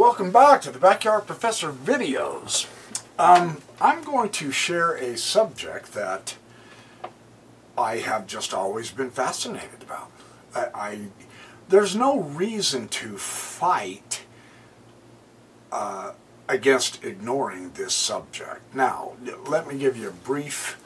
[0.00, 2.66] Welcome back to the Backyard Professor videos.
[3.18, 6.38] Um, I'm going to share a subject that
[7.76, 10.10] I have just always been fascinated about.
[10.54, 10.98] I, I
[11.68, 14.24] there's no reason to fight
[15.70, 16.12] uh,
[16.48, 18.74] against ignoring this subject.
[18.74, 19.12] Now,
[19.46, 20.82] let me give you a brief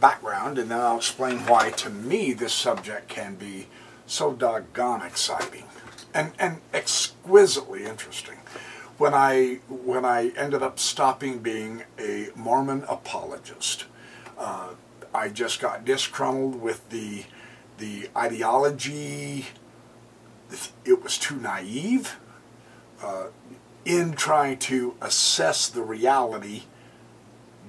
[0.00, 3.66] background and then I'll explain why to me this subject can be
[4.06, 5.64] so doggone exciting
[6.14, 8.38] and, and exquisitely interesting.
[8.96, 13.86] When I, when I ended up stopping being a Mormon apologist,
[14.38, 14.70] uh,
[15.12, 17.24] I just got disgruntled with the,
[17.78, 19.46] the ideology.
[20.84, 22.16] It was too naive
[23.02, 23.26] uh,
[23.84, 26.62] in trying to assess the reality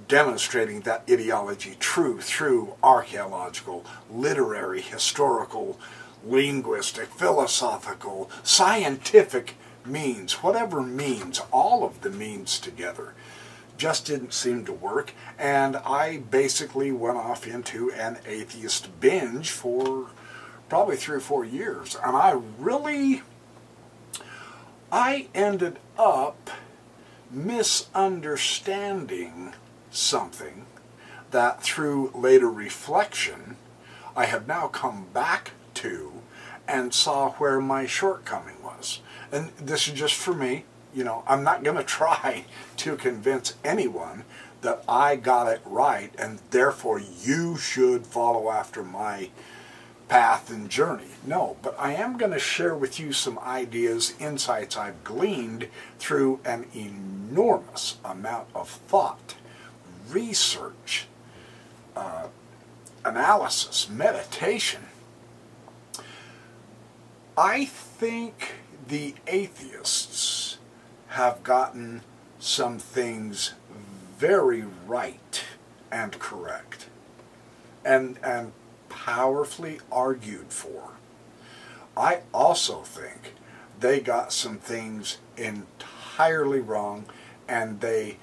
[0.08, 5.80] demonstrating that ideology true through archaeological, literary, historical,
[6.24, 9.56] linguistic, philosophical, scientific
[9.86, 13.14] means, whatever means, all of the means together,
[13.78, 15.14] just didn't seem to work.
[15.38, 20.08] And I basically went off into an atheist binge for
[20.70, 21.96] probably three or four years.
[22.04, 23.22] And I really,
[24.92, 26.50] I ended up
[27.30, 29.54] misunderstanding
[29.92, 30.66] something
[31.32, 33.58] that through later reflection
[34.16, 36.14] I have now come back to
[36.68, 38.55] and saw where my shortcoming was.
[39.32, 40.66] And this is just for me.
[40.94, 42.46] You know, I'm not going to try
[42.78, 44.24] to convince anyone
[44.62, 49.30] that I got it right and therefore you should follow after my
[50.08, 51.10] path and journey.
[51.26, 55.68] No, but I am going to share with you some ideas, insights I've gleaned
[56.00, 59.36] through an enormous amount of thought,
[60.10, 61.08] research,
[61.96, 62.28] uh,
[63.04, 64.82] analysis, meditation,
[67.38, 68.54] I think
[68.88, 70.58] the atheists
[71.10, 72.02] have gotten
[72.40, 73.54] some things
[74.18, 75.44] very right
[75.92, 76.88] and correct
[77.84, 78.52] and, and
[78.90, 80.92] powerfully argued for.
[81.98, 83.34] I also think
[83.80, 87.06] they got some things entirely wrong
[87.48, 88.18] and they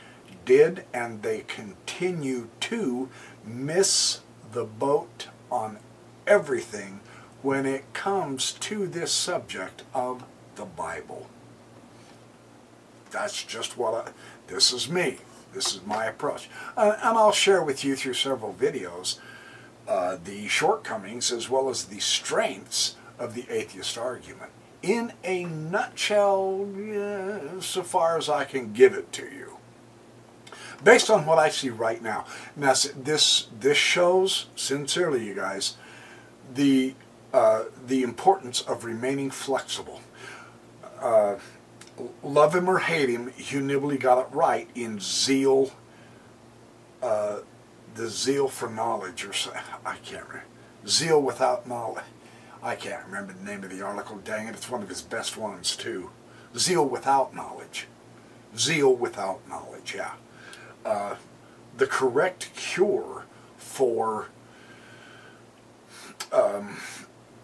[0.45, 3.09] did and they continue to
[3.45, 4.21] miss
[4.53, 5.79] the boat on
[6.27, 7.01] everything
[7.43, 10.25] when it comes to this subject of
[10.57, 11.27] the Bible.
[13.11, 14.11] That's just what I,
[14.47, 15.19] this is me.
[15.53, 16.49] This is my approach.
[16.77, 19.19] Uh, and I'll share with you through several videos
[19.87, 24.51] uh, the shortcomings as well as the strengths of the atheist argument.
[24.83, 29.59] In a nutshell, uh, so far as I can give it to you.
[30.83, 32.25] Based on what I see right now.
[32.57, 35.77] Now, this, this shows, sincerely you guys,
[36.55, 36.95] the
[37.33, 40.03] uh, the importance of remaining flexible.
[41.03, 41.37] Uh,
[42.23, 45.73] love him or hate him, Hugh Nibley got it right in zeal,
[47.03, 47.41] uh,
[47.95, 49.33] the zeal for knowledge, or
[49.85, 50.45] I can't remember.
[50.87, 52.05] Zeal without knowledge.
[52.63, 54.19] I can't remember the name of the article.
[54.19, 56.11] Dang it, it's one of his best ones too.
[56.57, 57.89] Zeal without knowledge.
[58.57, 60.13] Zeal without knowledge, yeah.
[60.85, 61.17] Uh,
[61.77, 63.25] the correct cure
[63.57, 64.29] for
[66.33, 66.77] um,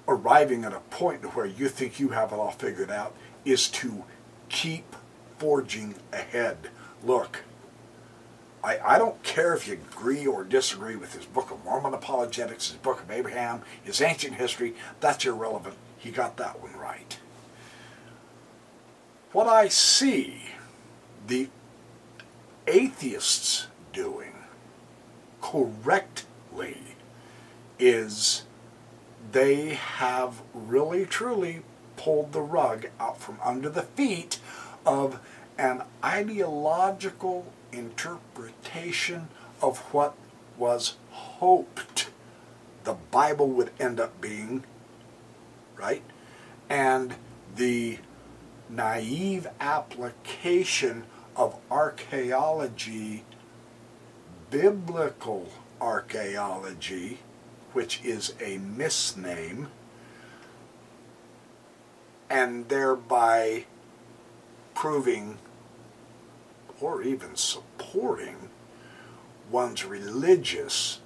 [0.07, 4.05] arriving at a point where you think you have it all figured out is to
[4.49, 4.97] keep
[5.39, 6.69] forging ahead.
[7.05, 7.45] Look,
[8.63, 12.69] I, I don't care if you agree or disagree with his Book of Mormon Apologetics,
[12.69, 15.77] his Book of Abraham, his ancient history, that's irrelevant.
[15.97, 17.19] He got that one right.
[19.33, 20.43] What I see
[21.27, 21.49] the
[22.67, 24.35] atheists doing
[25.41, 26.79] correctly
[27.79, 28.43] is
[29.33, 31.63] they have really truly
[31.99, 34.39] pulled the rug out from under the feet
[34.87, 35.21] of
[35.59, 39.29] an ideological interpretation
[39.61, 40.15] of what
[40.57, 42.09] was hoped
[42.85, 44.65] the Bible would end up being,
[45.77, 46.03] right?
[46.71, 47.17] And
[47.55, 47.99] the
[48.71, 51.05] naive application
[51.37, 53.25] of archaeology,
[54.51, 57.19] biblical archaeology,
[57.73, 59.67] which is a misname,
[62.31, 63.65] and thereby
[64.75, 65.39] proving
[66.81, 68.51] or even supporting
[69.51, 71.01] one's religious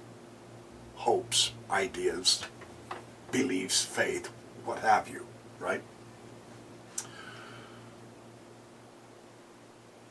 [0.95, 2.43] hopes, ideas,
[3.31, 4.29] beliefs, faith,
[4.65, 5.25] what have you,
[5.59, 5.81] right?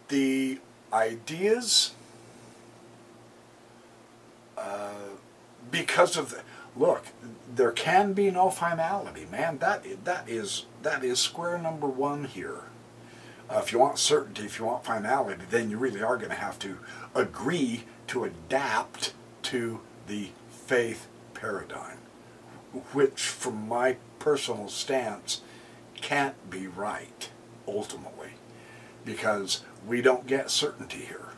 [0.09, 0.59] The
[0.93, 1.93] ideas
[4.59, 4.91] uh,
[5.71, 6.43] because of the,
[6.77, 7.05] look,
[7.55, 9.59] there can be no finality, man.
[9.59, 12.63] That that is that is square number one here.
[13.51, 16.37] Uh, if you want certainty, if you want finality, then you really are going to
[16.37, 16.79] have to
[17.15, 19.13] agree to adapt
[19.43, 21.99] to the faith paradigm,
[22.93, 25.43] which, from my personal stance,
[25.97, 27.31] can't be right,
[27.69, 28.31] ultimately,
[29.05, 31.29] because we don't get certainty here.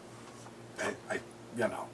[0.80, 1.20] I, I
[1.56, 1.86] you know,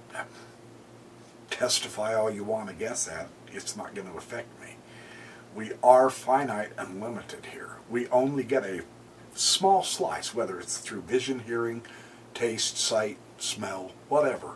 [1.50, 4.76] testify all you want against that, it's not going to affect me.
[5.54, 7.76] We are finite and limited here.
[7.88, 8.82] We only get a
[9.34, 11.82] small slice, whether it's through vision, hearing,
[12.34, 14.54] taste, sight, smell, whatever,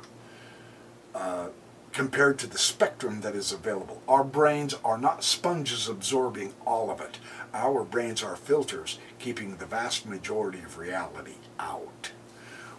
[1.15, 1.49] uh,
[1.93, 4.03] compared to the spectrum that is available.
[4.09, 7.19] Our brains are not sponges absorbing all of it.
[7.53, 12.11] Our brains are filters keeping the vast majority of reality out.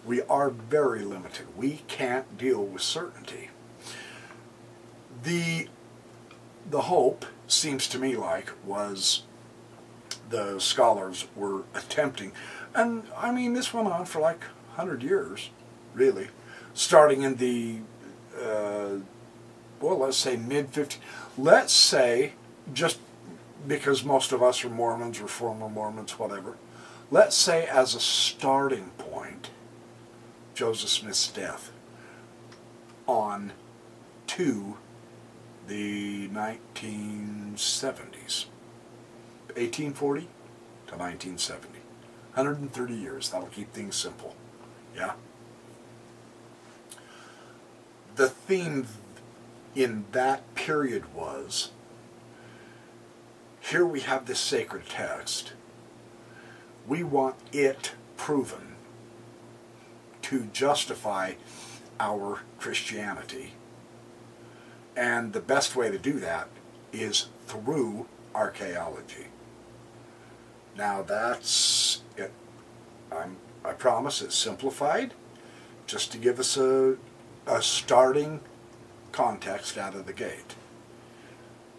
[0.04, 1.46] We are very limited.
[1.56, 3.50] We can't deal with certainty.
[5.22, 5.68] The,
[6.70, 9.22] the hope, seems to me like, was
[10.30, 12.32] the scholars were attempting.
[12.74, 14.42] And I mean, this went on for like
[14.74, 15.50] 100 years,
[15.94, 16.28] really.
[16.74, 17.78] Starting in the,
[18.38, 18.98] uh,
[19.80, 20.98] well, let's say mid 50s.
[21.38, 22.32] Let's say,
[22.72, 22.98] just
[23.66, 26.56] because most of us are Mormons or former Mormons, whatever,
[27.10, 29.50] let's say as a starting point,
[30.54, 31.70] Joseph Smith's death
[33.06, 33.52] on
[34.26, 34.76] to
[35.66, 38.46] the 1970s.
[39.56, 41.78] 1840 to 1970.
[42.34, 43.30] 130 years.
[43.30, 44.36] That'll keep things simple.
[44.94, 45.14] Yeah?
[48.16, 48.86] The theme
[49.74, 51.70] in that period was
[53.60, 55.52] here we have this sacred text.
[56.86, 58.76] We want it proven
[60.22, 61.32] to justify
[61.98, 63.52] our Christianity.
[64.96, 66.48] And the best way to do that
[66.92, 69.26] is through archaeology.
[70.76, 72.32] Now that's it.
[73.12, 75.12] I'm, I promise it's simplified,
[75.86, 76.96] just to give us a,
[77.46, 78.40] a starting
[79.12, 80.56] context out of the gate.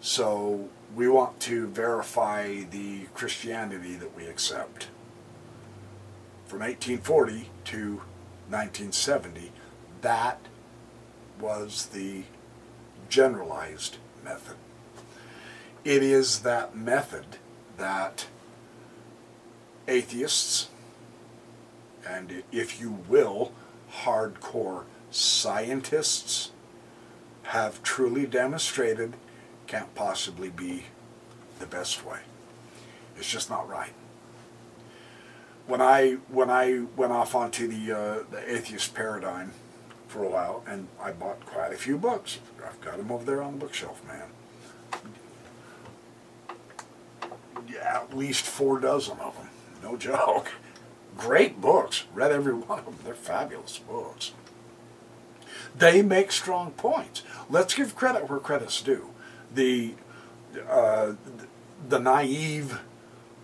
[0.00, 4.88] So we want to verify the Christianity that we accept.
[6.46, 7.96] From 1840 to
[8.48, 9.52] 1970,
[10.00, 10.40] that
[11.40, 12.22] was the
[13.08, 14.56] generalized method.
[15.84, 17.38] It is that method
[17.76, 18.26] that
[19.86, 20.68] atheists,
[22.06, 23.52] and if you will,
[24.04, 26.50] hardcore scientists
[27.44, 29.14] have truly demonstrated
[29.66, 30.84] can't possibly be
[31.58, 32.20] the best way.
[33.16, 33.92] It's just not right.
[35.66, 39.52] When I when I went off onto the uh, the atheist paradigm
[40.08, 42.38] for a while, and I bought quite a few books.
[42.66, 44.28] I've got them over there on the bookshelf, man.
[47.68, 49.48] Yeah, at least four dozen of them.
[49.82, 50.52] No joke.
[51.16, 52.04] Great books.
[52.14, 52.96] Read every one of them.
[53.04, 54.32] They're fabulous books.
[55.76, 57.22] They make strong points.
[57.50, 59.10] Let's give credit where credit's due.
[59.54, 59.94] The,
[60.68, 61.14] uh,
[61.88, 62.80] the naive,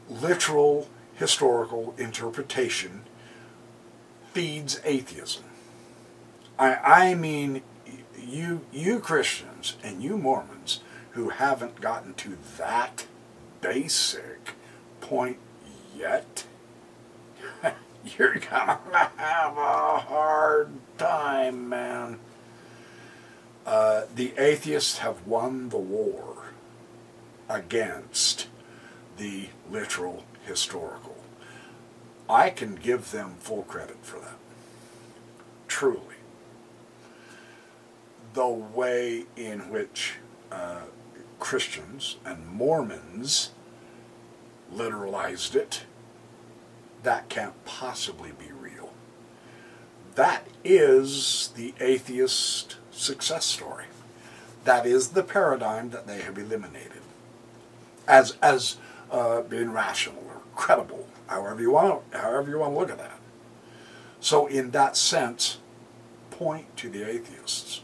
[0.09, 3.03] literal, historical interpretation
[4.33, 5.45] feeds atheism.
[6.59, 7.63] I, I mean,
[8.19, 10.81] you, you Christians and you Mormons
[11.11, 13.07] who haven't gotten to that
[13.61, 14.55] basic
[15.01, 15.39] point
[15.97, 16.45] yet,
[18.19, 18.81] you're gonna
[19.17, 22.19] have a hard time, man.
[23.67, 26.53] Uh, the atheists have won the war
[27.49, 28.49] against
[29.17, 31.17] the literal historical.
[32.29, 34.37] I can give them full credit for that.
[35.69, 36.14] Truly.
[38.35, 40.17] The way in which
[40.53, 40.83] uh,
[41.41, 43.51] Christians and Mormons
[44.73, 45.85] literalized it,
[47.03, 48.93] that can't possibly be real.
[50.17, 53.87] That is the atheist success story.
[54.65, 57.03] That is the paradigm that they have eliminated
[58.07, 58.77] as as
[59.11, 63.19] uh, being rational or credible, however you want however you want to look at that.
[64.21, 65.59] So, in that sense,
[66.31, 67.83] point to the atheists.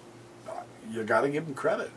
[0.90, 1.90] You got to give them credit.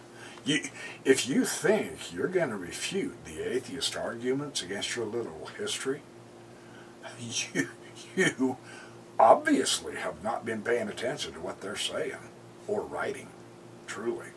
[0.45, 0.63] You,
[1.05, 6.01] if you think you're going to refute the atheist arguments against your literal history,
[7.19, 7.69] you,
[8.15, 8.57] you
[9.19, 12.17] obviously have not been paying attention to what they're saying
[12.67, 13.29] or writing,
[13.87, 14.27] truly.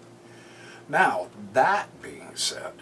[0.89, 2.73] Now, that being said,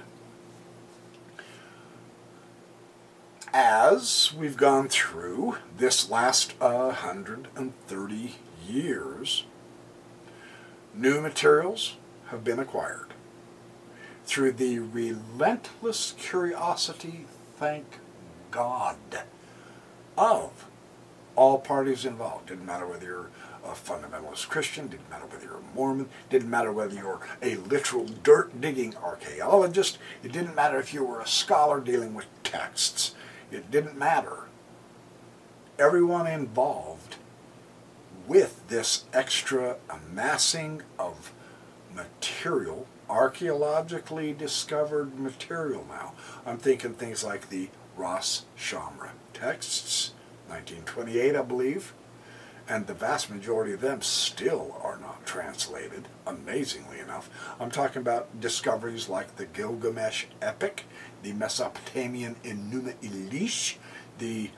[3.53, 8.35] as we've gone through this last uh, 130
[8.69, 9.45] years,
[10.97, 11.97] new materials
[12.27, 13.15] have been acquired
[14.25, 17.99] through the relentless curiosity, thank
[18.51, 18.97] God,
[20.17, 20.67] of
[21.37, 22.49] all parties involved.
[22.49, 23.31] Didn't matter whether you're
[23.65, 28.07] a fundamentalist Christian, didn't matter whether you're a Mormon, didn't matter whether you're a literal
[28.23, 33.15] dirt digging archaeologist, it didn't matter if you were a scholar dealing with texts,
[33.51, 34.49] it didn't matter.
[35.79, 37.17] Everyone involved
[38.27, 41.33] with this extra amassing of
[41.95, 46.15] material, archaeologically discovered material now.
[46.47, 50.13] I'm thinking things like the Ras Shamra texts,
[50.49, 51.95] 1928 I believe,
[52.67, 57.29] and the vast majority of them still are not translated, amazingly enough.
[57.61, 60.85] I'm talking about discoveries like the Gilgamesh epic,
[61.23, 63.77] the Mesopotamian Enuma Elish,
[64.19, 64.51] the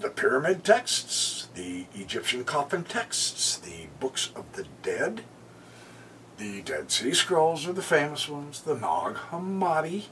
[0.00, 5.22] the pyramid texts, the Egyptian coffin texts, the books of the dead,
[6.38, 10.06] the Dead Sea Scrolls are the famous ones, the Nag Hammadi.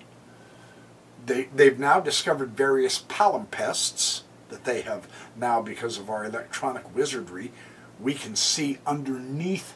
[1.26, 7.52] They, they've now discovered various palimpsests, that they have now, because of our electronic wizardry,
[7.98, 9.74] we can see underneath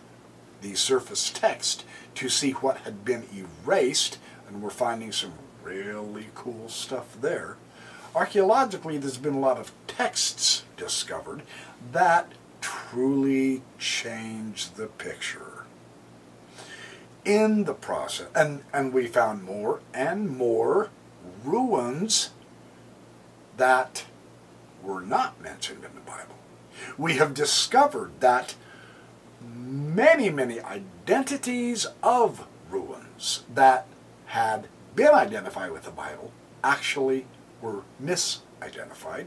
[0.60, 1.84] the surface text
[2.14, 5.32] to see what had been erased, and we're finding some
[5.62, 7.56] really cool stuff there.
[8.14, 11.42] Archaeologically, there's been a lot of texts discovered
[11.92, 15.64] that truly change the picture.
[17.24, 20.90] In the process, and, and we found more and more
[21.42, 22.30] ruins
[23.56, 24.04] that
[24.82, 26.36] were not mentioned in the Bible.
[26.98, 28.54] We have discovered that
[29.40, 33.86] many, many identities of ruins that
[34.26, 36.30] had been identified with the Bible
[36.62, 37.26] actually
[37.60, 39.26] were misidentified.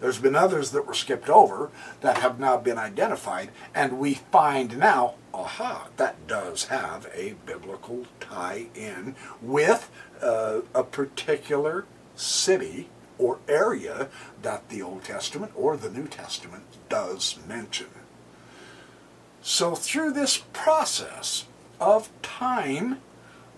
[0.00, 1.70] There's been others that were skipped over
[2.00, 8.06] that have now been identified, and we find now, aha, that does have a biblical
[8.18, 9.90] tie in with
[10.22, 11.84] uh, a particular
[12.16, 14.08] city or area
[14.40, 17.88] that the Old Testament or the New Testament does mention.
[19.42, 21.46] So through this process
[21.78, 23.00] of time,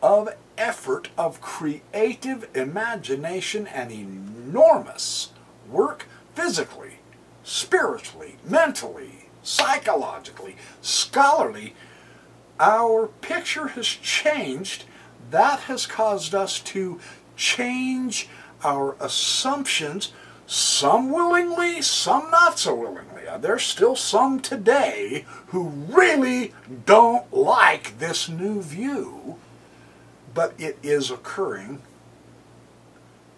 [0.03, 5.31] of effort, of creative imagination and enormous
[5.71, 6.99] work physically,
[7.45, 11.75] spiritually, mentally, psychologically, scholarly,
[12.61, 14.85] our picture has changed.
[15.31, 17.01] That has caused us to
[17.37, 18.29] change
[18.63, 20.13] our assumptions,
[20.47, 23.23] some willingly, some not so willingly.
[23.41, 26.53] There's still some today who really
[26.85, 29.37] don't like this new view,
[30.35, 31.83] but it is occurring.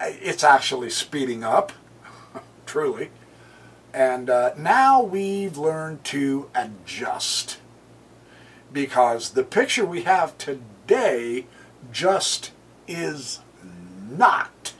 [0.01, 1.73] It's actually speeding up,
[2.67, 3.11] truly.
[3.93, 7.59] And uh, now we've learned to adjust
[8.73, 11.47] because the picture we have today
[11.93, 12.51] just
[12.89, 13.41] is
[14.11, 14.73] not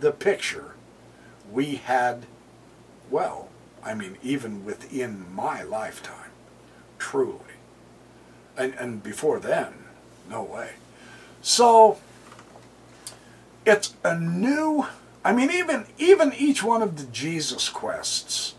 [0.00, 0.74] the picture
[1.50, 2.26] we had,
[3.10, 3.48] well,
[3.84, 6.32] I mean, even within my lifetime,
[6.98, 7.38] truly.
[8.56, 9.72] And, and before then,
[10.28, 10.72] no way.
[11.40, 11.98] So,
[13.64, 14.86] it's a new,
[15.24, 18.54] I mean, even, even each one of the Jesus quests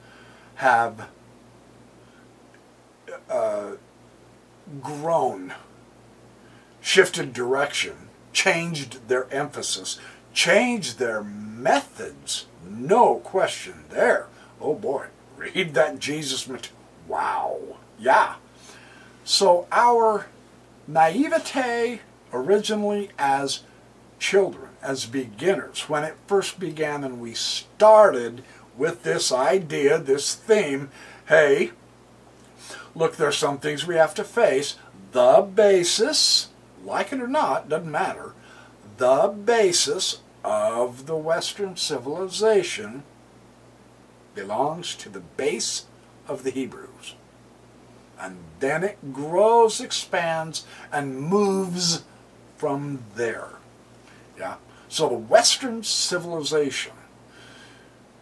[0.56, 1.08] have
[3.30, 3.72] uh,
[4.82, 5.54] grown,
[6.82, 10.00] shifted direction, changed their emphasis,
[10.34, 12.46] changed their methods.
[12.68, 14.28] No question there.
[14.62, 15.08] Oh boy,
[15.38, 16.78] read that Jesus material.
[17.08, 17.60] Wow.
[17.98, 18.36] Yeah.
[19.24, 20.28] So our
[20.88, 22.02] naivete
[22.34, 23.62] originally as
[24.20, 28.44] children, as beginners, when it first began and we started
[28.78, 30.90] with this idea, this theme,
[31.28, 31.72] hey,
[32.96, 34.76] look, there's some things we have to face.
[35.12, 36.50] The basis,
[36.84, 38.34] like it or not, doesn't matter
[39.00, 43.04] the basis of the Western civilization
[44.36, 45.86] belongs to the base
[46.28, 47.16] of the Hebrews.
[48.20, 52.04] And then it grows, expands, and moves
[52.60, 53.54] from there.
[54.38, 54.58] Yeah?
[54.88, 56.94] So the Western civilization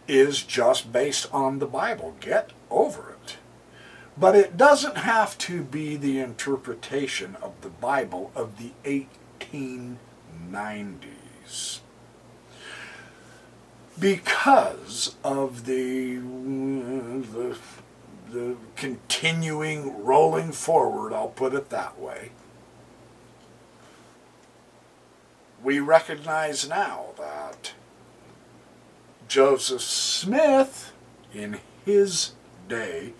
[0.06, 2.14] is just based on the Bible.
[2.20, 3.36] Get over it.
[4.16, 9.98] But it doesn't have to be the interpretation of the Bible of the 18
[10.50, 11.80] 90s
[13.98, 17.56] because of the, the,
[18.30, 22.30] the continuing rolling forward, I'll put it that way.
[25.62, 27.72] We recognize now that
[29.26, 30.92] Joseph Smith,
[31.34, 32.32] in his
[32.68, 33.12] day,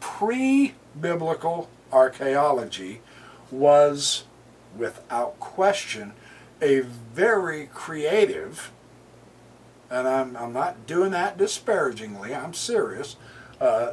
[0.00, 3.00] pre-biblical archaeology,
[3.50, 4.24] was
[4.76, 6.12] without question
[6.60, 8.70] a very creative
[9.90, 13.16] and I'm, I'm not doing that disparagingly, I'm serious.
[13.60, 13.92] Uh,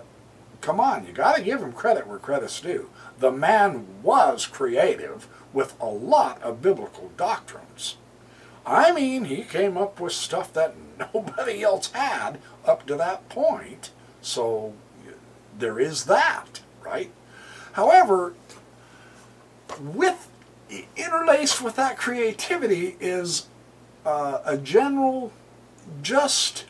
[0.61, 2.89] come on, you got to give him credit where credit's due.
[3.19, 7.97] The man was creative with a lot of biblical doctrines.
[8.65, 10.75] I mean, he came up with stuff that
[11.13, 13.91] nobody else had up to that point.
[14.21, 14.73] So
[15.57, 17.11] there is that, right?
[17.73, 18.33] However,
[19.79, 20.29] with
[20.95, 23.47] interlaced with that creativity is
[24.05, 25.31] uh, a general
[26.01, 26.65] just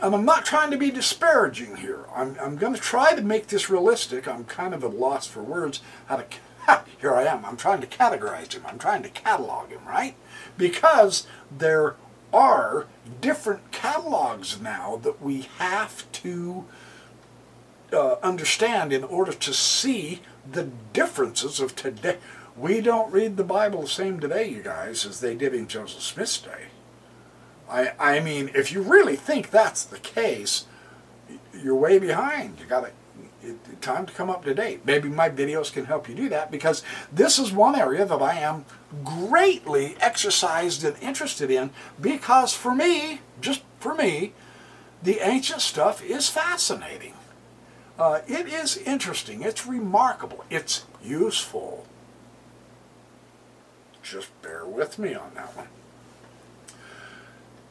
[0.00, 2.00] and I'm not trying to be disparaging here.
[2.14, 4.26] I'm, I'm going to try to make this realistic.
[4.26, 6.24] I'm kind of at a loss for words how to
[7.00, 7.44] here I am.
[7.44, 8.62] I'm trying to categorize him.
[8.66, 10.14] I'm trying to catalog him, right?
[10.56, 11.96] Because there
[12.32, 12.86] are
[13.20, 16.64] different catalogs now that we have to
[17.92, 22.18] uh, understand in order to see the differences of today.
[22.56, 26.02] We don't read the Bible the same today, you guys, as they did in Joseph
[26.02, 26.66] Smith's day.
[27.68, 30.66] I, I mean, if you really think that's the case,
[31.52, 32.60] you're way behind.
[32.60, 32.92] You got to
[33.80, 34.80] time to come up to date.
[34.84, 36.82] Maybe my videos can help you do that because
[37.12, 38.64] this is one area that I am
[39.04, 41.70] greatly exercised and interested in
[42.00, 44.32] because for me, just for me,
[45.02, 47.14] the ancient stuff is fascinating.
[47.98, 49.42] Uh, it is interesting.
[49.42, 50.44] It's remarkable.
[50.50, 51.86] It's useful.
[54.02, 55.68] Just bear with me on that one.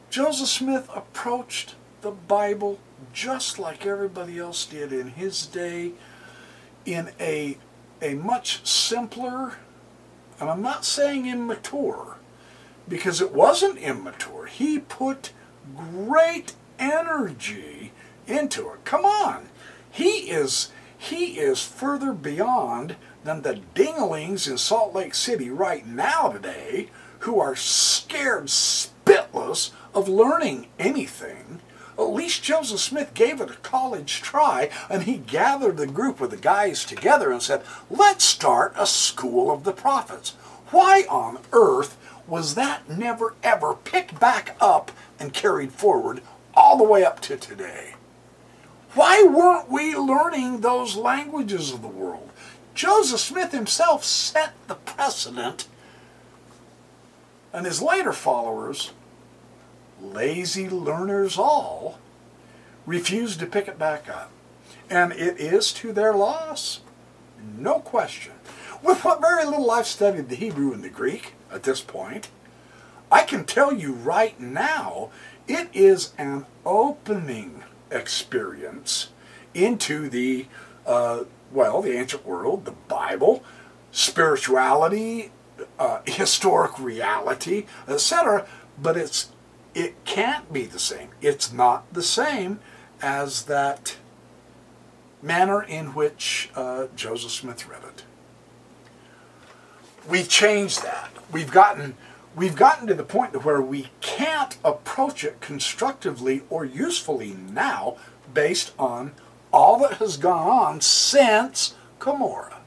[0.09, 2.79] Joseph Smith approached the Bible
[3.13, 5.93] just like everybody else did in his day
[6.85, 7.57] in a,
[8.01, 9.53] a much simpler,
[10.37, 12.17] and I'm not saying immature,
[12.89, 14.47] because it wasn't immature.
[14.47, 15.31] He put
[15.75, 17.93] great energy
[18.27, 18.83] into it.
[18.83, 19.47] Come on.
[19.89, 26.29] He is, he is further beyond than the dinglings in Salt Lake City right now
[26.29, 31.61] today who are scared spitless of learning anything.
[31.97, 36.31] At least Joseph Smith gave it a college try, and he gathered the group of
[36.31, 40.31] the guys together and said, let's start a school of the prophets.
[40.71, 46.21] Why on earth was that never ever picked back up and carried forward
[46.55, 47.93] all the way up to today?
[48.95, 52.31] Why weren't we learning those languages of the world?
[52.73, 55.67] Joseph Smith himself set the precedent,
[57.51, 58.91] and his later followers
[60.03, 61.99] lazy learners all,
[62.85, 64.31] refuse to pick it back up.
[64.89, 66.81] And it is to their loss,
[67.57, 68.33] no question.
[68.83, 72.29] With what very little I've studied the Hebrew and the Greek at this point,
[73.11, 75.09] I can tell you right now,
[75.47, 79.09] it is an opening experience
[79.53, 80.47] into the,
[80.85, 83.43] uh, well, the ancient world, the Bible,
[83.91, 85.31] spirituality,
[85.77, 88.47] uh, historic reality, etc.
[88.81, 89.29] But it's
[89.73, 91.09] it can't be the same.
[91.21, 92.59] It's not the same
[93.01, 93.97] as that
[95.21, 98.03] manner in which uh, Joseph Smith read it.
[100.07, 101.11] We've changed that.
[101.31, 101.95] We've gotten
[102.35, 107.97] we've gotten to the point to where we can't approach it constructively or usefully now
[108.33, 109.13] based on
[109.51, 112.62] all that has gone on since Cumorah.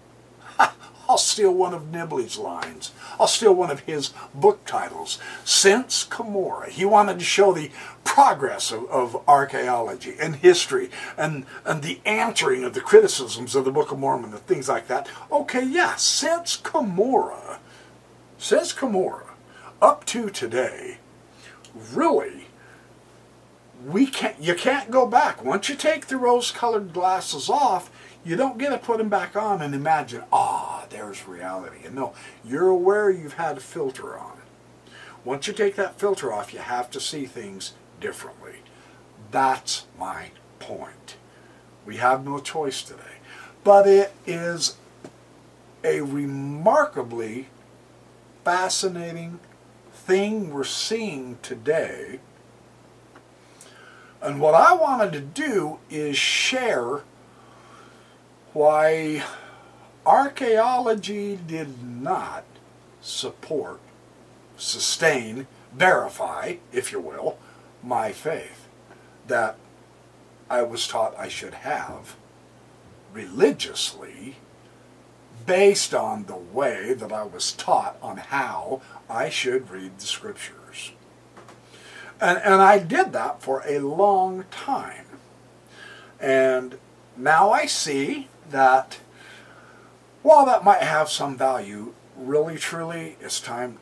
[1.08, 2.92] I'll steal one of Nibley's lines.
[3.18, 5.18] I'll steal one of his book titles.
[5.44, 7.70] Since Cumorah, he wanted to show the
[8.04, 13.70] progress of, of archaeology and history and, and the answering of the criticisms of the
[13.70, 15.08] Book of Mormon and things like that.
[15.30, 17.58] Okay, yeah, since Cumorah,
[18.38, 19.30] since Cumorah,
[19.80, 20.98] up to today,
[21.92, 22.46] really,
[23.86, 25.44] we can't, you can't go back.
[25.44, 27.90] Once you take the rose-colored glasses off,
[28.26, 31.86] you don't get to put them back on and imagine, ah, oh, there's reality.
[31.86, 32.12] And no,
[32.44, 34.38] you're aware you've had a filter on.
[35.24, 38.56] Once you take that filter off, you have to see things differently.
[39.30, 41.16] That's my point.
[41.84, 43.02] We have no choice today.
[43.62, 44.76] But it is
[45.84, 47.46] a remarkably
[48.44, 49.38] fascinating
[49.92, 52.18] thing we're seeing today.
[54.20, 57.02] And what I wanted to do is share
[58.56, 59.22] why
[60.06, 62.42] archaeology did not
[63.02, 63.78] support,
[64.56, 67.36] sustain, verify, if you will,
[67.82, 68.66] my faith
[69.26, 69.58] that
[70.48, 72.16] I was taught I should have
[73.12, 74.36] religiously
[75.44, 80.92] based on the way that I was taught on how I should read the scriptures.
[82.22, 85.04] And, and I did that for a long time.
[86.18, 86.78] And
[87.18, 88.98] now I see that
[90.22, 93.78] while that might have some value, really truly it's time,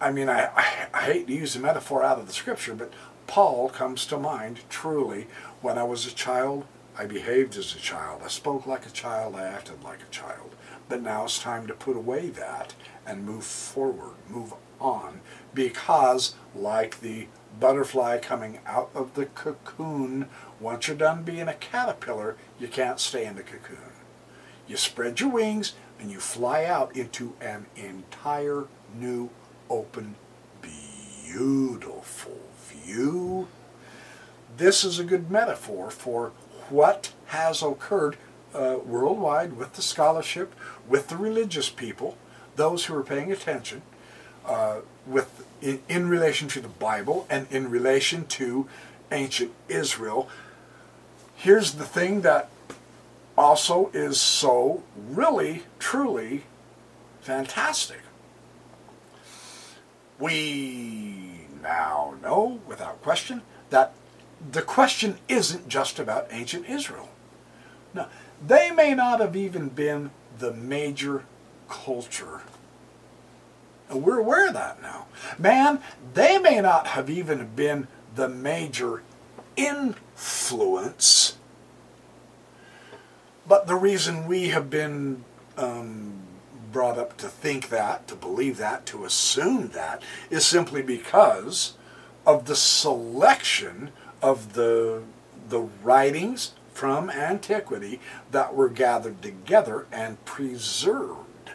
[0.00, 2.92] I mean, I, I, I hate to use the metaphor out of the scripture, but
[3.26, 5.26] Paul comes to mind, truly.
[5.60, 6.66] When I was a child,
[6.98, 8.22] I behaved as a child.
[8.24, 9.36] I spoke like a child.
[9.36, 10.54] I acted like a child.
[10.88, 12.74] But now it's time to put away that
[13.06, 15.20] and move forward, move on.
[15.54, 17.28] Because, like the
[17.58, 20.28] butterfly coming out of the cocoon,
[20.58, 23.78] once you're done being a caterpillar, you can't stay in the cocoon.
[24.68, 29.30] You spread your wings and you fly out into an entire new,
[29.68, 30.14] open,
[30.62, 33.48] beautiful view.
[34.56, 36.32] This is a good metaphor for
[36.68, 38.16] what has occurred
[38.54, 40.54] uh, worldwide with the scholarship,
[40.88, 42.16] with the religious people,
[42.56, 43.82] those who are paying attention,
[44.44, 48.66] uh, with in, in relation to the Bible and in relation to
[49.12, 50.28] ancient Israel.
[51.40, 52.50] Here's the thing that
[53.34, 56.42] also is so really, truly
[57.22, 58.00] fantastic.
[60.18, 63.94] We now know, without question, that
[64.52, 67.08] the question isn't just about ancient Israel.
[67.94, 68.10] Now,
[68.46, 71.24] they may not have even been the major
[71.70, 72.42] culture.
[73.88, 75.06] And we're aware of that now.
[75.38, 75.80] Man,
[76.12, 79.02] they may not have even been the major
[79.56, 81.36] influence.
[83.46, 85.24] But the reason we have been
[85.56, 86.12] um,
[86.72, 91.74] brought up to think that, to believe that, to assume that, is simply because
[92.26, 93.90] of the selection
[94.22, 95.02] of the,
[95.48, 101.50] the writings from antiquity that were gathered together and preserved.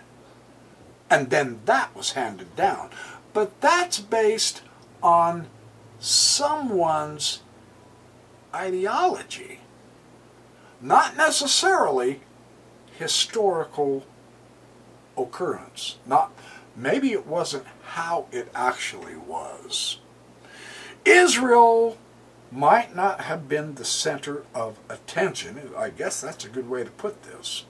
[1.10, 2.90] And then that was handed down.
[3.34, 4.62] But that's based
[5.02, 5.48] on
[6.00, 7.42] someone's
[8.56, 9.60] ideology,
[10.82, 12.22] not necessarily
[12.98, 14.06] historical
[15.18, 15.98] occurrence.
[16.06, 16.32] Not
[16.76, 20.00] maybe it wasn't how it actually was.
[21.04, 21.98] Israel
[22.52, 25.72] might not have been the center of attention.
[25.78, 27.66] I guess that's a good way to put this.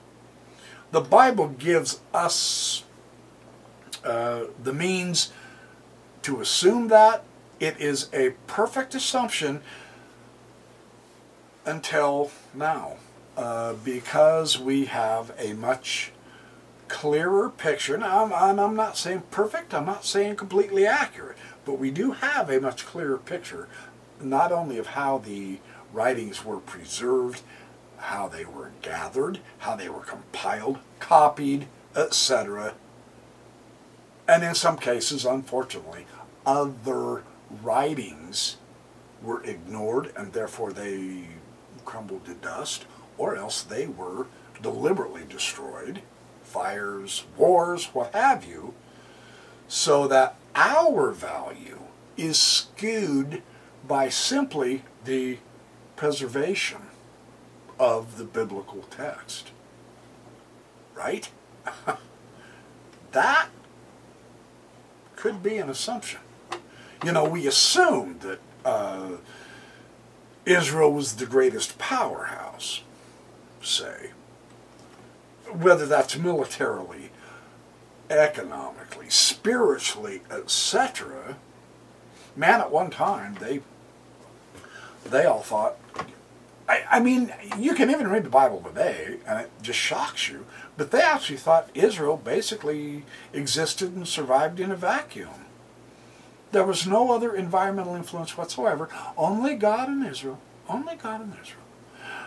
[0.92, 2.84] The Bible gives us
[4.04, 5.32] uh, the means
[6.22, 7.24] to assume that.
[7.58, 9.62] It is a perfect assumption
[11.66, 12.96] until now,
[13.36, 16.12] uh, because we have a much
[16.88, 17.98] clearer picture.
[17.98, 22.12] Now, I'm, I'm, I'm not saying perfect, I'm not saying completely accurate, but we do
[22.12, 23.68] have a much clearer picture
[24.20, 25.58] not only of how the
[25.92, 27.42] writings were preserved,
[27.98, 32.74] how they were gathered, how they were compiled, copied, etc.
[34.28, 36.06] And in some cases, unfortunately,
[36.44, 37.24] other
[37.62, 38.56] writings
[39.22, 41.24] were ignored and therefore they
[41.86, 42.84] crumbled to dust,
[43.16, 44.26] or else they were
[44.60, 46.02] deliberately destroyed,
[46.42, 48.74] fires, wars, what have you,
[49.68, 51.80] so that our value
[52.16, 53.42] is skewed
[53.86, 55.38] by simply the
[55.96, 56.82] preservation
[57.78, 59.50] of the biblical text.
[60.94, 61.30] Right?
[63.12, 63.48] that
[65.14, 66.20] could be an assumption.
[67.04, 69.16] You know, we assumed that uh,
[70.46, 72.82] Israel was the greatest powerhouse,
[73.60, 74.10] say.
[75.50, 77.10] Whether that's militarily,
[78.08, 81.36] economically, spiritually, etc.
[82.36, 83.60] Man, at one time, they
[85.04, 85.76] they all thought,
[86.68, 90.46] I, I mean, you can even read the Bible today, and it just shocks you,
[90.76, 95.45] but they actually thought Israel basically existed and survived in a vacuum.
[96.56, 98.88] There was no other environmental influence whatsoever,
[99.18, 100.38] only God and Israel,
[100.70, 101.66] only God and Israel.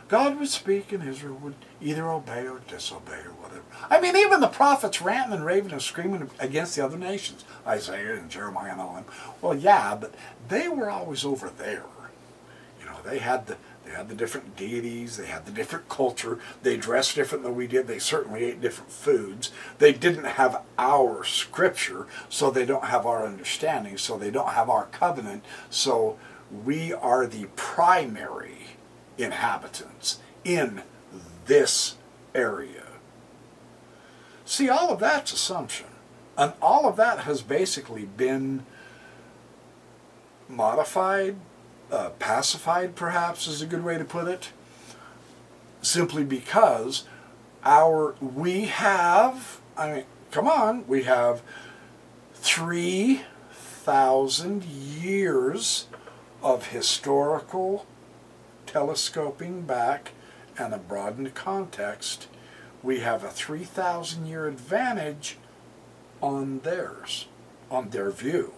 [0.07, 3.63] God would speak and Israel would either obey or disobey or whatever.
[3.89, 8.17] I mean, even the prophets ranting and raving and screaming against the other nations, Isaiah
[8.17, 9.05] and Jeremiah and all them.
[9.41, 10.13] Well, yeah, but
[10.47, 11.85] they were always over there.
[12.79, 13.57] You know, they had the
[13.89, 17.65] they had the different deities, they had the different culture, they dressed different than we
[17.65, 19.51] did, they certainly ate different foods.
[19.79, 24.69] They didn't have our scripture, so they don't have our understanding, so they don't have
[24.69, 26.19] our covenant, so
[26.63, 28.67] we are the primary
[29.17, 30.83] inhabitants in
[31.47, 31.95] this
[32.35, 32.85] area.
[34.45, 35.87] See, all of that's assumption.
[36.37, 38.65] And all of that has basically been
[40.47, 41.35] modified,
[41.91, 44.51] uh, pacified perhaps is a good way to put it,
[45.81, 47.05] simply because
[47.63, 51.41] our we have, I mean, come on, we have
[52.35, 55.87] 3,000 years
[56.41, 57.85] of historical
[58.65, 60.13] telescoping back
[60.57, 62.27] and a broadened context,
[62.83, 65.37] we have a 3,000 year advantage
[66.21, 67.27] on theirs,
[67.71, 68.53] on their view.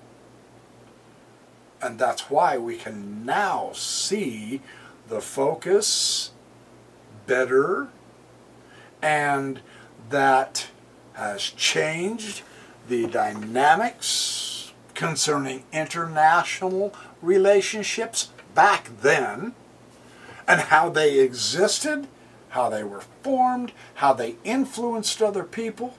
[1.82, 4.62] And that's why we can now see
[5.08, 6.32] the focus
[7.26, 7.88] better
[9.02, 9.60] and
[10.10, 10.67] that
[11.13, 12.44] has changed
[12.88, 19.54] the dynamics concerning international relationships back then
[20.48, 22.08] and how they existed,
[22.50, 25.98] how they were formed, how they influenced other people.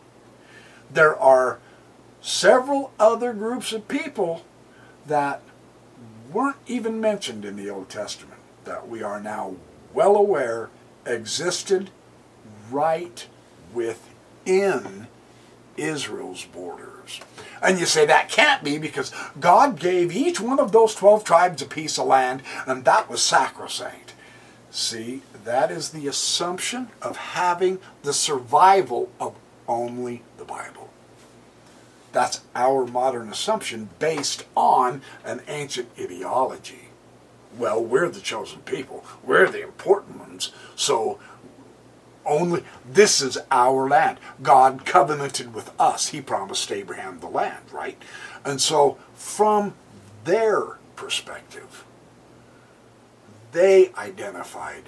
[0.91, 1.59] There are
[2.21, 4.43] several other groups of people
[5.07, 5.43] that
[6.33, 9.57] weren't even mentioned in the Old Testament that we are now
[9.93, 10.71] well aware
[11.05, 11.91] existed
[12.71, 13.27] right
[13.73, 15.09] within
[15.77, 17.21] Israel's borders.
[17.63, 21.63] And you say that can't be because God gave each one of those 12 tribes
[21.63, 24.15] a piece of land and that was sacrosanct.
[24.71, 29.35] See, that is the assumption of having the survival of
[29.69, 30.82] only the Bible.
[32.13, 36.89] That's our modern assumption based on an ancient ideology.
[37.59, 39.05] Well, we're the chosen people.
[39.23, 40.53] We're the important ones.
[40.77, 41.19] So
[42.25, 44.19] only this is our land.
[44.43, 46.09] God covenanted with us.
[46.09, 48.01] He promised Abraham the land, right?
[48.45, 49.75] And so from
[50.25, 51.85] their perspective,
[53.53, 54.85] they identified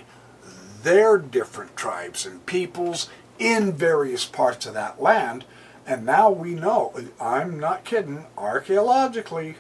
[0.83, 3.09] their different tribes and peoples
[3.39, 5.45] in various parts of that land.
[5.87, 9.57] And now we know, I'm not kidding, archaeologically,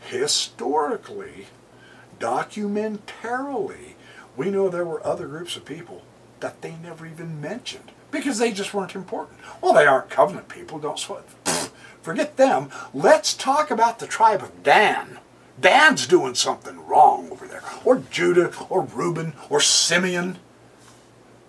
[0.00, 1.46] historically,
[2.20, 3.94] documentarily,
[4.36, 6.02] we know there were other groups of people
[6.40, 9.40] that they never even mentioned because they just weren't important.
[9.60, 11.24] Well, they aren't covenant people, don't sweat.
[12.02, 12.70] Forget them.
[12.94, 15.18] Let's talk about the tribe of Dan.
[15.60, 17.62] Dan's doing something wrong over there.
[17.84, 20.38] Or Judah, or Reuben, or Simeon.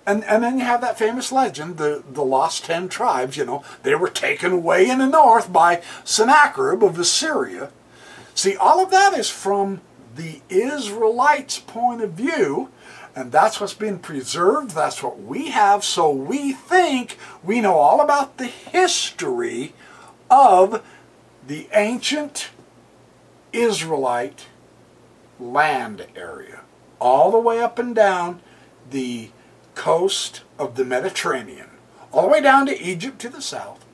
[0.10, 3.64] And, and then you have that famous legend, the, the lost ten tribes, you know,
[3.84, 7.70] they were taken away in the north by Sennacherib of Assyria.
[8.34, 9.82] See, all of that is from
[10.16, 12.72] the Israelites' point of view,
[13.16, 14.72] and that's what's been preserved.
[14.72, 15.84] That's what we have.
[15.84, 19.74] So we think we know all about the history
[20.32, 20.84] of
[21.46, 22.50] the ancient
[23.54, 24.48] Israelite
[25.40, 26.62] land area.
[27.00, 28.42] All the way up and down
[28.90, 29.30] the
[29.80, 31.70] coast of the Mediterranean.
[32.12, 33.86] All the way down to Egypt to the south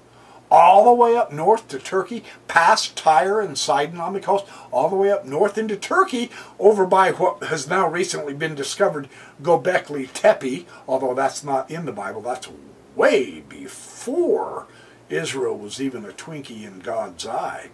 [0.52, 4.90] all the way up north to Turkey, past Tyre and Sidon on the coast, all
[4.90, 9.10] the way up north into Turkey, over by what has now recently been discovered,
[9.42, 12.48] Gobekli Tepe, although that's not in the Bible, that's
[12.96, 14.68] way before
[15.10, 17.70] Israel was even a Twinkie in God's eye.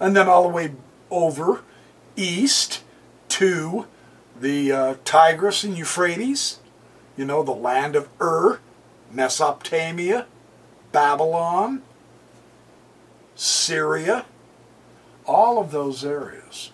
[0.00, 0.72] And then all the way
[1.10, 1.62] over
[2.16, 2.82] east
[3.28, 3.86] to
[4.40, 6.60] the uh, Tigris and Euphrates,
[7.16, 8.60] you know, the land of Ur,
[9.10, 10.26] Mesopotamia,
[10.92, 11.82] Babylon,
[13.34, 14.26] Syria,
[15.26, 16.70] all of those areas.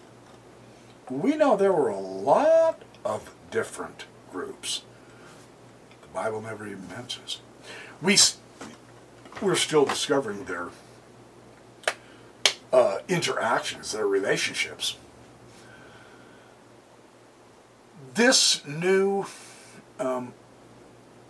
[1.11, 4.83] We know there were a lot of different groups.
[6.03, 7.41] The Bible never even mentions.
[8.03, 8.17] We,
[9.41, 10.69] we're still discovering their
[12.73, 14.97] uh, interactions, their relationships.
[18.15, 19.27] This new
[19.99, 20.33] um,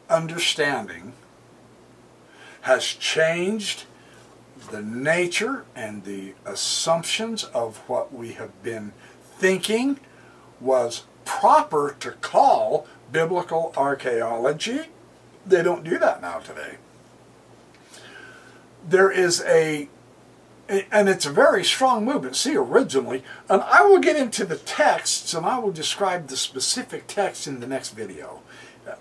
[0.09, 1.13] understanding
[2.63, 3.85] has changed
[4.71, 9.99] the nature and the assumptions of what we have been thinking
[10.61, 14.81] was proper to call biblical archaeology.
[15.47, 16.77] They don't do that now today.
[18.87, 19.89] There is a,
[20.69, 22.37] and it's a very strong movement.
[22.37, 27.07] See, originally, and I will get into the texts and I will describe the specific
[27.07, 28.43] text in the next video.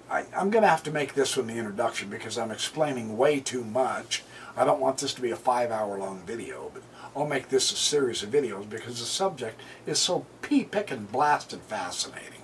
[0.09, 3.39] I, am going to have to make this one the introduction because I'm explaining way
[3.39, 4.23] too much
[4.57, 6.81] I don't want this to be a five hour long video, but
[7.15, 12.41] I'll make this a series of videos because the subject is so pea-picking blasted fascinating.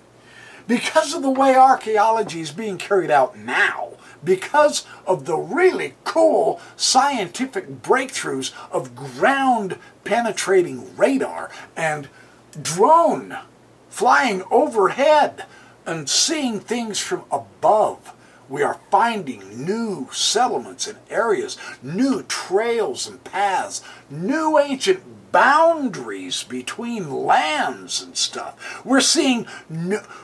[0.67, 6.61] Because of the way archaeology is being carried out now, because of the really cool
[6.77, 12.07] scientific breakthroughs of ground penetrating radar and
[12.61, 13.39] drone
[13.89, 15.45] flying overhead
[15.85, 18.13] and seeing things from above
[18.49, 27.09] we are finding new settlements and areas, new trails and paths, new ancient boundaries between
[27.09, 28.85] lands and stuff.
[28.85, 29.47] We're seeing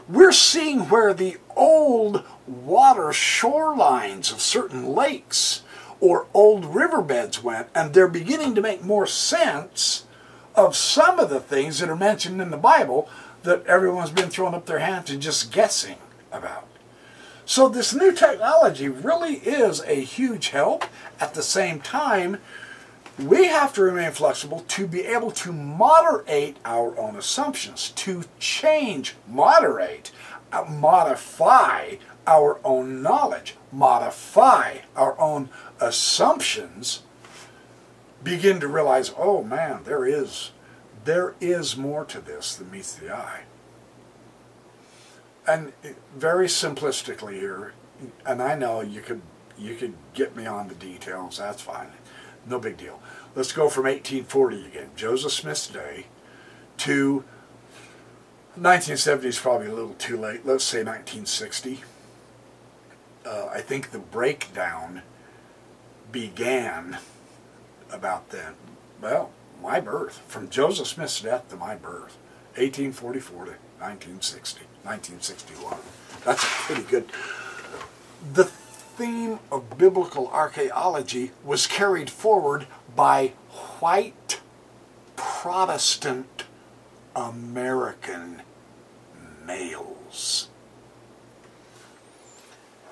[0.08, 5.63] we're seeing where the old water shorelines of certain lakes
[6.00, 10.06] or old riverbeds went and they're beginning to make more sense
[10.54, 13.10] of some of the things that are mentioned in the Bible
[13.43, 15.97] that everyone's been throwing up their hands and just guessing
[16.32, 16.67] about.
[17.45, 20.86] So this new technology really is a huge help.
[21.19, 22.38] At the same time,
[23.17, 29.15] we have to remain flexible to be able to moderate our own assumptions, to change,
[29.28, 30.12] moderate,
[30.52, 35.49] uh, modify our own knowledge, modify our own
[35.82, 37.02] assumptions,
[38.23, 40.52] begin to realize, oh man, there is,
[41.06, 43.42] there is more to this than meets the eye.
[45.48, 45.74] And
[46.16, 47.74] very simplistically here,
[48.26, 49.22] and I know you could
[49.58, 51.88] you could get me on the details, that's fine.
[52.48, 53.02] No big deal.
[53.36, 56.06] Let's go from 1840 again, Joseph Smith's day,
[56.78, 57.26] to
[58.56, 60.46] 1970 is probably a little too late.
[60.46, 61.82] Let's say 1960.
[63.26, 65.02] Uh, I think the breakdown
[66.12, 66.98] began
[67.92, 68.54] about then.
[69.02, 72.17] Well, my birth, from Joseph Smith's death to my birth,
[72.56, 75.78] 1844 to 1960, 1961.
[76.26, 77.06] That's a pretty good.
[78.34, 83.34] The theme of biblical archaeology was carried forward by
[83.80, 84.41] white
[85.15, 86.43] Protestant
[87.15, 88.41] American
[89.45, 90.50] males.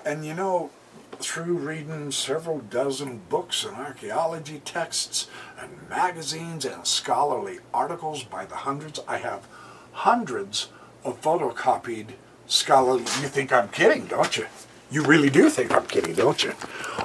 [0.06, 0.71] And you know,
[1.19, 5.27] through reading several dozen books and archaeology texts
[5.60, 9.47] and magazines and scholarly articles by the hundreds, I have
[9.91, 10.69] hundreds
[11.03, 12.10] of photocopied
[12.45, 13.01] scholarly.
[13.01, 14.45] You think I'm kidding, don't you?
[14.91, 16.53] You really do think I'm kidding, don't you?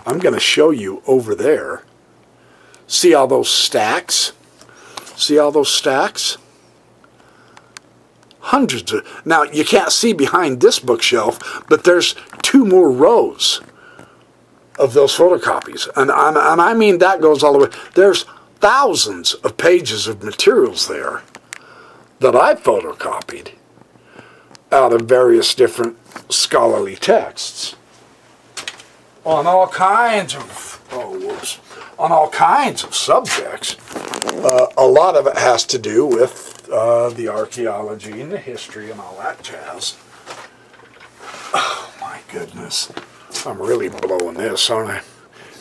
[0.07, 1.85] I'm going to show you over there.
[2.87, 4.33] See all those stacks?
[5.17, 6.39] See all those stacks?
[8.41, 9.07] Hundreds of.
[9.25, 13.61] Now, you can't see behind this bookshelf, but there's two more rows
[14.83, 15.89] of those photocopies.
[15.97, 17.71] And, and, and I mean, that goes all the way.
[17.95, 18.25] There's
[18.61, 21.23] thousands of pages of materials there
[22.21, 23.53] that I photocopied
[24.71, 25.99] out of various different
[26.33, 27.77] scholarly texts
[29.25, 31.61] on all kinds of oh whoops
[31.99, 33.77] on all kinds of subjects.
[34.27, 38.91] Uh, a lot of it has to do with uh, the archaeology and the history
[38.91, 39.97] and all that jazz.
[41.55, 42.91] Oh my goodness,
[43.47, 45.03] I'm really blowing this, aren't I?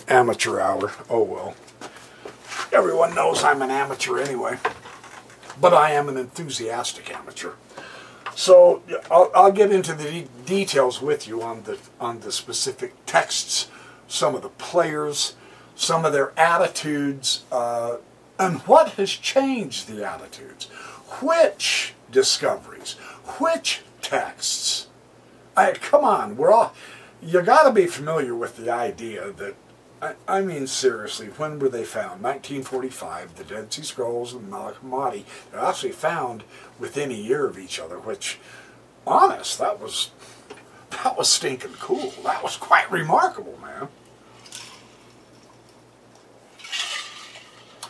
[0.08, 0.92] Amateur hour.
[1.10, 1.56] Oh well.
[2.72, 4.58] Everyone knows I'm an amateur anyway,
[5.60, 7.54] but I am an enthusiastic amateur.
[8.36, 12.94] So I'll, I'll get into the de details with you on the on the specific
[13.06, 13.70] texts,
[14.08, 15.36] some of the players,
[15.76, 17.98] some of their attitudes, uh,
[18.38, 20.66] and what has changed the attitudes.
[21.22, 22.94] Which discoveries?
[23.40, 24.88] Which texts?
[25.56, 26.74] I, come on, we're all.
[27.22, 29.56] You got to be familiar with the idea that
[30.02, 32.24] I, I, mean, seriously, when were they found?
[32.24, 35.26] 1945, the Dead Sea Scrolls and Nag Hammadi.
[35.52, 36.44] They're actually found
[36.80, 38.40] within a year of each other, which,
[39.06, 40.10] honest, that was,
[40.90, 42.12] that was stinking cool.
[42.24, 43.90] That was quite remarkable, man.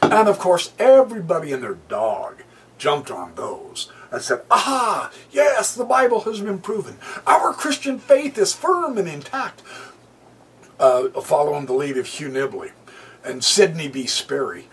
[0.01, 2.43] And of course, everybody and their dog
[2.77, 6.97] jumped on those and said, Aha, yes, the Bible has been proven.
[7.25, 9.61] Our Christian faith is firm and intact
[10.79, 12.71] uh, following the lead of Hugh Nibley
[13.23, 14.05] and Sidney B.
[14.05, 14.67] Sperry.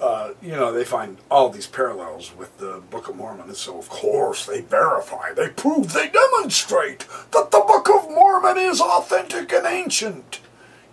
[0.00, 3.78] Uh, you know, they find all these parallels with the Book of Mormon, and so
[3.78, 7.00] of course they verify, they prove, they demonstrate
[7.32, 10.40] that the Book of Mormon is authentic and ancient.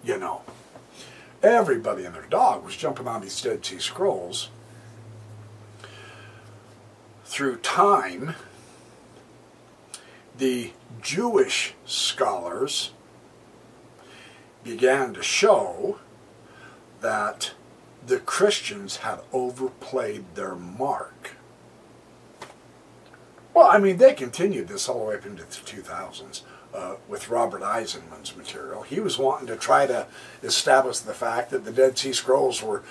[0.03, 0.41] You know,
[1.41, 4.49] everybody and their dog was jumping on these Dead Sea Scrolls.
[7.27, 8.35] Through time,
[10.37, 12.91] the Jewish scholars
[14.63, 15.99] began to show
[17.01, 17.51] that
[18.03, 21.31] the Christians had overplayed their mark.
[23.53, 27.29] Well, I mean, they continued this all the way up into the 2000s uh, with
[27.29, 28.83] Robert Eisenman's material.
[28.83, 30.07] He was wanting to try to
[30.41, 32.83] establish the fact that the Dead Sea Scrolls were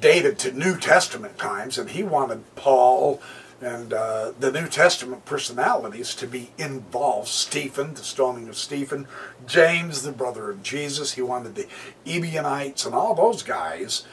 [0.00, 3.20] dated to New Testament times, and he wanted Paul
[3.60, 7.28] and uh, the New Testament personalities to be involved.
[7.28, 9.06] Stephen, the stoning of Stephen,
[9.46, 11.14] James, the brother of Jesus.
[11.14, 11.66] He wanted the
[12.04, 14.04] Ebionites and all those guys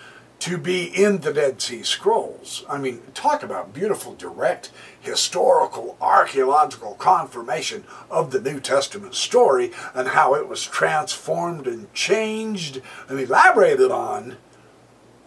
[0.44, 2.66] to be in the Dead Sea Scrolls.
[2.70, 10.10] I mean, talk about beautiful, direct, historical, archaeological confirmation of the New Testament story and
[10.10, 14.36] how it was transformed and changed and elaborated on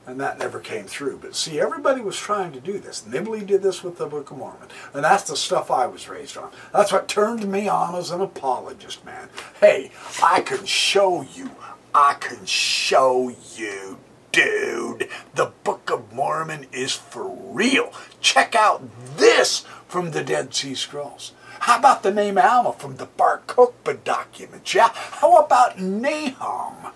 [0.07, 1.19] and that never came through.
[1.19, 3.05] But see, everybody was trying to do this.
[3.09, 6.37] Nibley did this with the Book of Mormon, and that's the stuff I was raised
[6.37, 6.51] on.
[6.73, 9.29] That's what turned me on as an apologist, man.
[9.61, 9.91] Hey,
[10.23, 11.51] I can show you,
[11.95, 13.99] I can show you,
[14.33, 15.09] dude.
[15.35, 17.93] The Book of Mormon is for real.
[18.21, 18.83] Check out
[19.17, 21.33] this from the Dead Sea Scrolls.
[21.61, 24.75] How about the name Alma from the Bar Kokhba documents?
[24.75, 24.91] Yeah.
[24.93, 26.93] How about Nahum?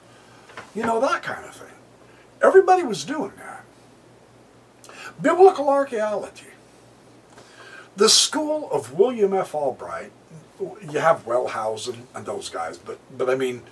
[0.75, 1.70] You know that kind of thing.
[2.43, 3.65] Everybody was doing that.
[5.21, 6.47] Biblical archaeology.
[7.97, 9.55] The school of William F.
[9.55, 10.13] Albright,
[10.59, 13.63] you have Wellhausen and those guys, but, but I mean,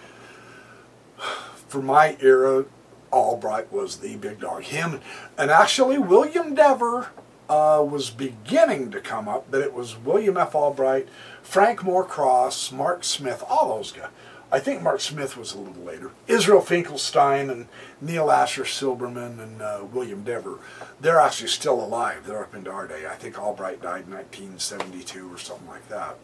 [1.68, 2.66] for my era,
[3.12, 4.64] Albright was the big dog.
[4.64, 5.00] Him,
[5.38, 7.08] and actually William Dever
[7.48, 10.54] uh, was beginning to come up, but it was William F.
[10.54, 11.08] Albright,
[11.42, 14.10] Frank Moore Cross, Mark Smith, all those guys.
[14.50, 16.10] I think Mark Smith was a little later.
[16.26, 17.68] Israel Finkelstein and
[18.00, 20.58] Neil Asher Silberman and uh, William Dever,
[21.00, 22.26] they're actually still alive.
[22.26, 23.06] They're up into our day.
[23.06, 26.16] I think Albright died in 1972 or something like that.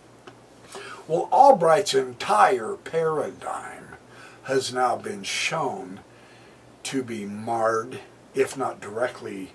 [1.07, 3.97] Well, Albright's entire paradigm
[4.45, 6.01] has now been shown
[6.85, 8.01] to be marred,
[8.35, 9.53] if not directly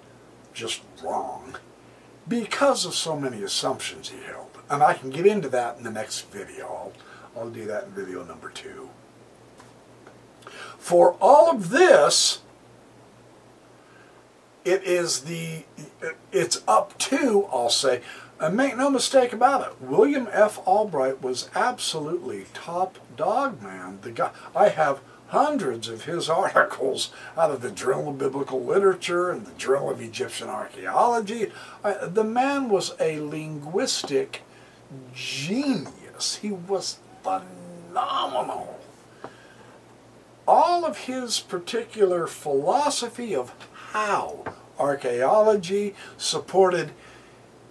[0.53, 1.55] just wrong,
[2.27, 4.49] because of so many assumptions he held.
[4.69, 6.91] And I can get into that in the next video.
[7.35, 8.89] I'll, do that in video number two.
[10.77, 12.41] For all of this,
[14.65, 15.63] it is the,
[16.31, 18.01] it's up to, I'll say,
[18.39, 20.59] and make no mistake about it, William F.
[20.59, 23.99] Albright was absolutely top dog, man.
[24.01, 29.31] The guy, I have hundreds of his articles out of the Journal of Biblical Literature
[29.31, 31.51] and the Journal of Egyptian Archaeology.
[31.83, 34.41] The man was a linguistic
[35.13, 36.37] genius.
[36.37, 36.99] He was
[37.29, 38.79] phenomenal.
[40.47, 43.53] All of his particular philosophy of
[43.91, 44.43] how
[44.79, 46.91] archaeology supported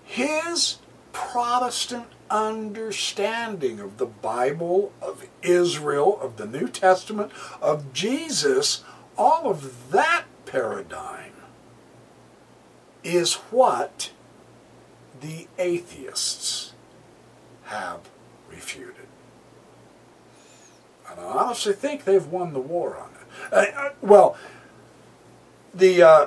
[0.05, 0.79] his
[1.13, 8.85] Protestant understanding of the Bible, of Israel, of the New Testament, of Jesus,
[9.17, 11.33] all of that paradigm
[13.03, 14.11] is what
[15.21, 16.73] the atheists
[17.65, 18.09] have
[18.49, 19.08] refuted.
[21.19, 23.53] I honestly think they've won the war on it.
[23.53, 24.37] Uh, uh, well,
[25.75, 26.27] the uh,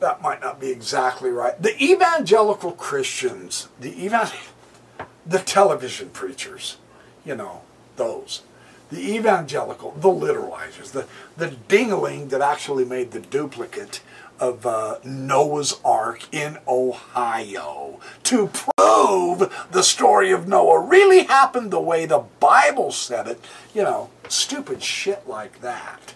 [0.00, 1.60] that might not be exactly right.
[1.60, 4.54] The evangelical Christians, the evangelical
[5.26, 6.76] the television preachers,
[7.24, 7.62] you know,
[7.96, 8.42] those.
[8.90, 11.06] The evangelical, the literalizers, the,
[11.36, 14.00] the dingling that actually made the duplicate
[14.40, 21.80] of uh, Noah's Ark in Ohio to prove the story of Noah really happened the
[21.80, 23.44] way the Bible said it.
[23.74, 26.14] You know, stupid shit like that.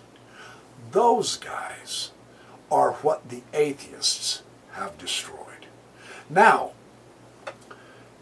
[0.93, 2.11] Those guys
[2.71, 4.43] are what the atheists
[4.73, 5.67] have destroyed.
[6.29, 6.73] Now,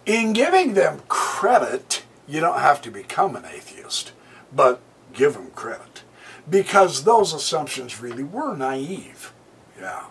[0.06, 4.12] in giving them credit, you don't have to become an atheist,
[4.54, 4.80] but
[5.12, 6.02] give them credit.
[6.48, 9.34] Because those assumptions really were naive.
[9.80, 10.04] Yeah.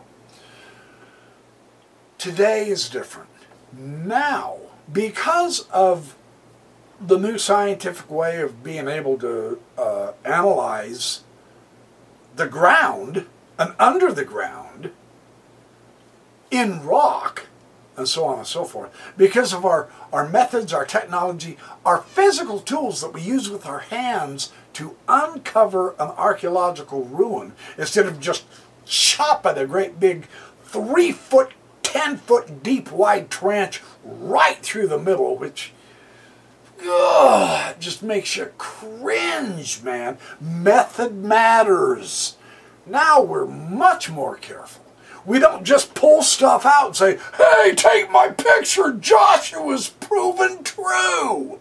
[2.18, 3.30] Today is different.
[3.78, 4.58] Now,
[4.92, 6.16] because of
[7.00, 11.22] the new scientific way of being able to uh, analyze
[12.36, 13.28] the ground
[13.60, 14.92] and under the ground
[16.50, 17.48] in rock,
[17.98, 18.92] and so on and so forth.
[19.18, 23.80] Because of our, our methods, our technology, our physical tools that we use with our
[23.80, 28.46] hands to uncover an archaeological ruin instead of just
[28.88, 30.28] chopping a great big
[30.64, 31.52] three foot,
[31.84, 35.74] ten foot deep wide trench right through the middle, which
[36.86, 40.18] ugh, just makes you cringe, man.
[40.40, 42.38] Method matters.
[42.86, 44.84] Now we're much more careful.
[45.26, 51.60] We don't just pull stuff out and say, hey, take my picture, Joshua's proven true.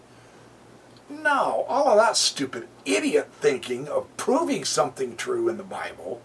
[1.09, 6.21] No, all of that stupid idiot thinking of proving something true in the Bible,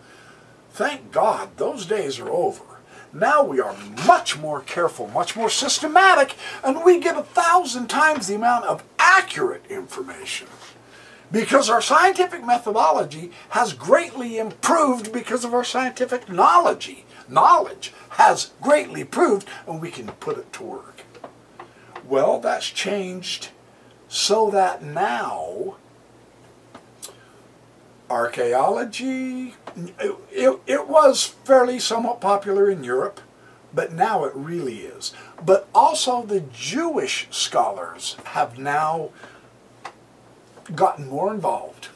[0.73, 2.65] thank God those days are over.
[3.13, 8.27] Now we are much more careful, much more systematic, and we get a thousand times
[8.27, 10.49] the amount of accurate information.
[11.31, 19.01] Because our scientific methodology has greatly improved because of our scientific knowledge knowledge has greatly
[19.01, 21.03] improved, and we can put it to work.
[22.07, 23.49] Well, that's changed
[24.09, 25.77] so that now
[28.13, 29.55] archaeology,
[29.99, 33.21] it, it, was fairly somewhat popular in Europe,
[33.73, 35.13] but now it really is.
[35.45, 39.11] But also the Jewish scholars have now
[40.75, 41.87] gotten more involved,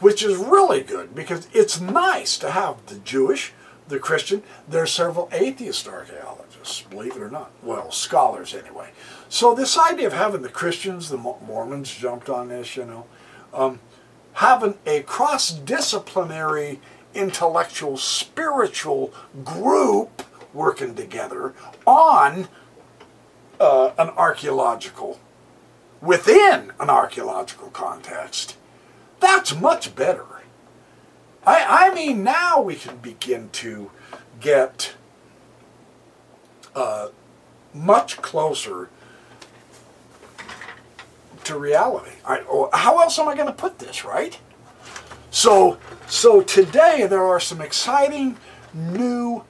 [0.00, 3.52] which is really good because it's nice to have the Jewish
[3.88, 7.50] the Christian, there are several atheist archaeologists, believe it or not.
[7.62, 8.90] Well, scholars anyway.
[9.30, 13.06] So this idea of having the Christians, the Mormons jumped on this, you know,
[13.54, 13.80] um,
[14.38, 16.80] having a cross-disciplinary
[17.12, 19.12] intellectual, spiritual
[19.44, 20.22] group
[20.54, 21.52] working together
[21.84, 22.46] on
[23.58, 25.18] uh, an archaeological,
[26.00, 28.56] within an archaeological context,
[29.18, 30.26] that's much better.
[31.44, 33.90] I, I mean, now we can begin to
[34.38, 34.94] get
[36.76, 37.08] uh,
[37.74, 38.88] much closer
[41.48, 42.12] to reality.
[42.24, 42.42] I,
[42.72, 44.38] how else am I going to put this, right?
[45.30, 48.38] So, so today there are some exciting
[48.72, 49.44] new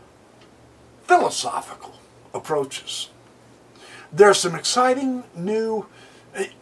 [1.04, 2.00] philosophical
[2.34, 3.10] approaches.
[4.12, 5.86] There's some exciting new,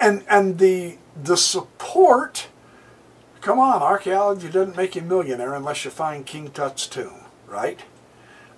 [0.01, 2.49] and and the the support.
[3.41, 7.81] Come on, archaeology doesn't make you a millionaire unless you find King Tut's tomb, right?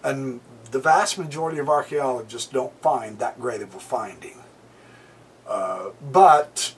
[0.03, 4.38] And the vast majority of archaeologists don't find that great of a finding.
[5.49, 6.74] Uh, but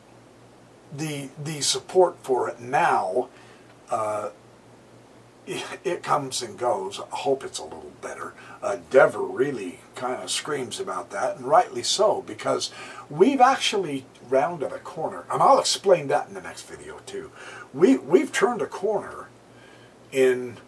[0.97, 3.29] the the support for it now,
[3.91, 4.31] uh,
[5.47, 7.01] it, it, comes and goes.
[7.01, 8.33] I hope it's a little better.
[8.63, 12.71] Uh, Dever really kind of screams about that, and rightly so, because
[13.09, 17.33] we've actually rounded a corner, and I'll explain that in the next video too.
[17.75, 19.27] We we've turned a corner
[20.13, 20.59] in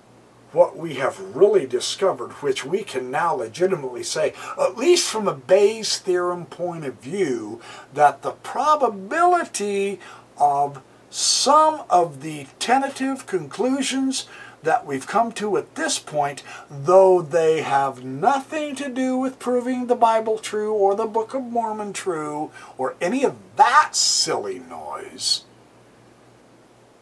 [0.53, 5.35] what we have really discovered, which we can now legitimately say, at least from a
[5.35, 7.61] Bayes theorem point of view,
[7.95, 9.99] that the probability
[10.39, 14.27] of some of the tentative conclusions
[14.63, 19.87] that we've come to at this point, though they have nothing to do with proving
[19.87, 25.45] the Bible true or the Book of Mormon true or any of that silly noise,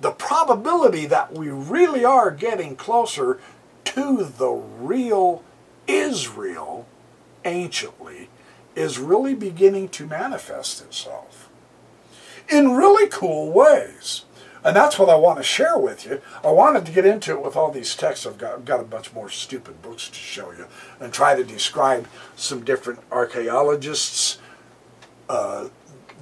[0.00, 3.38] the probability that we really are getting closer
[3.84, 5.42] to the real
[5.86, 6.86] Israel
[7.44, 8.28] anciently
[8.74, 11.48] is really beginning to manifest itself
[12.48, 14.24] in really cool ways.
[14.62, 16.20] And that's what I want to share with you.
[16.44, 18.26] I wanted to get into it with all these texts.
[18.26, 20.66] I've got, I've got a bunch more stupid books to show you
[20.98, 24.38] and try to describe some different archaeologists,
[25.30, 25.68] uh,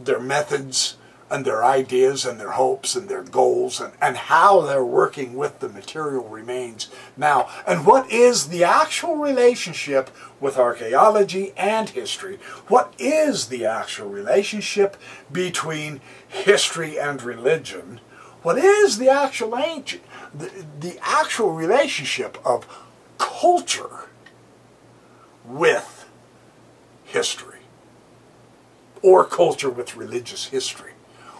[0.02, 0.97] their methods,
[1.30, 5.60] and their ideas and their hopes and their goals and, and how they're working with
[5.60, 7.48] the material remains now.
[7.66, 10.10] And what is the actual relationship
[10.40, 12.38] with archaeology and history?
[12.68, 14.96] What is the actual relationship
[15.30, 18.00] between history and religion?
[18.42, 20.02] What is the actual ancient,
[20.32, 20.50] the,
[20.80, 22.66] the actual relationship of
[23.18, 24.08] culture
[25.44, 26.06] with
[27.04, 27.58] history?
[29.02, 30.92] Or culture with religious history?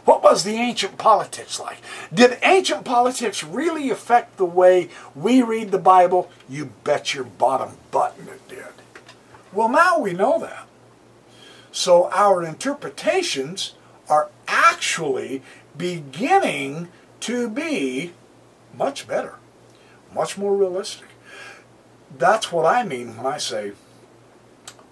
[0.09, 1.82] What was the ancient politics like?
[2.14, 6.30] Did ancient politics really affect the way we read the Bible?
[6.48, 8.72] You bet your bottom button it did.
[9.52, 10.66] Well, now we know that.
[11.72, 13.74] So our interpretations
[14.09, 15.42] are actually
[15.76, 16.88] beginning
[17.20, 18.14] to be
[18.74, 19.34] much better,
[20.14, 21.09] much more realistic.
[22.16, 23.72] That's what I mean when I say,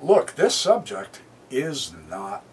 [0.02, 2.44] look, this subject is not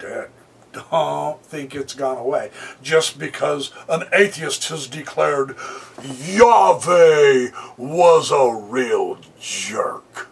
[0.00, 0.30] dead
[0.72, 2.50] don't think it's gone away
[2.82, 5.56] just because an atheist has declared
[6.02, 10.28] Yahweh was a real jerk.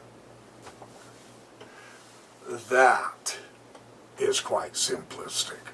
[2.48, 3.38] That
[4.18, 5.58] is quite simplistic.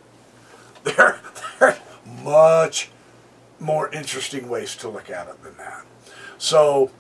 [0.85, 1.21] There,
[1.61, 1.79] there are
[2.25, 2.91] much
[3.61, 5.85] more interesting ways to look at it than that.
[6.39, 6.91] So,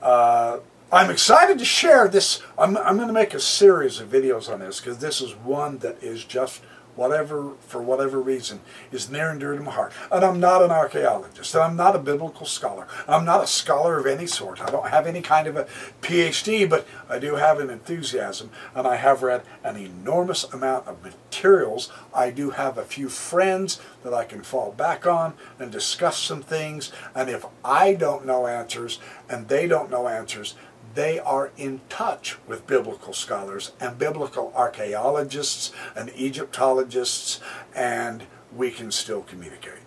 [0.00, 2.40] uh, I'm excited to share this.
[2.56, 5.78] I'm, I'm going to make a series of videos on this because this is one
[5.78, 6.62] that is just
[6.98, 9.92] whatever, for whatever reason, is near and dear to my heart.
[10.10, 12.88] And I'm not an archaeologist, and I'm not a biblical scholar.
[13.06, 14.60] I'm not a scholar of any sort.
[14.60, 15.68] I don't have any kind of a
[16.02, 21.04] PhD, but I do have an enthusiasm, and I have read an enormous amount of
[21.04, 21.88] materials.
[22.12, 26.42] I do have a few friends that I can fall back on and discuss some
[26.42, 30.56] things, and if I don't know answers, and they don't know answers,
[30.98, 37.40] they are in touch with biblical scholars and biblical archaeologists and Egyptologists,
[37.72, 39.84] and we can still communicate.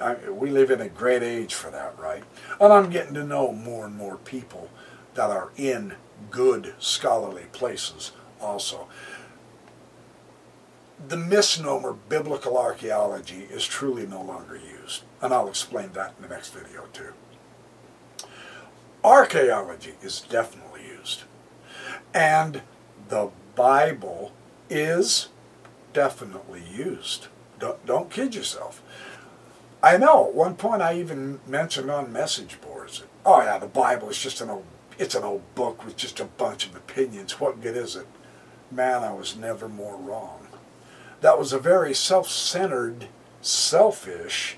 [0.00, 2.22] I, we live in a great age for that, right?
[2.60, 4.70] And I'm getting to know more and more people
[5.14, 5.94] that are in
[6.30, 8.86] good scholarly places also.
[11.08, 16.32] The misnomer biblical archaeology is truly no longer used, and I'll explain that in the
[16.32, 17.12] next video too.
[19.04, 21.24] Archaeology is definitely used.
[22.14, 22.62] And
[23.08, 24.32] the Bible
[24.70, 25.28] is
[25.92, 27.28] definitely used.
[27.58, 28.82] Don't, don't kid yourself.
[29.82, 34.08] I know, at one point I even mentioned on message boards, oh yeah, the Bible
[34.08, 34.64] is just an old,
[34.98, 37.38] it's an old book with just a bunch of opinions.
[37.38, 38.06] What good is it?
[38.70, 40.48] Man, I was never more wrong.
[41.20, 43.08] That was a very self-centered,
[43.42, 44.56] selfish,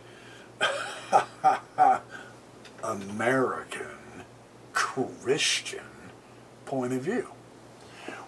[2.84, 3.95] American
[4.76, 5.80] Christian
[6.66, 7.28] point of view.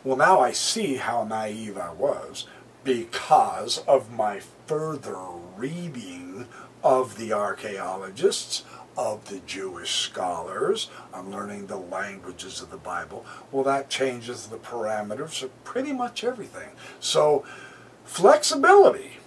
[0.02, 2.46] Well, now I see how naive I was
[2.84, 5.18] because of my further
[5.56, 6.48] reading
[6.82, 8.64] of the archaeologists,
[8.96, 10.88] of the Jewish scholars.
[11.12, 13.26] I'm learning the languages of the Bible.
[13.52, 16.70] Well, that changes the parameters of pretty much everything.
[16.98, 17.44] So,
[18.06, 19.18] flexibility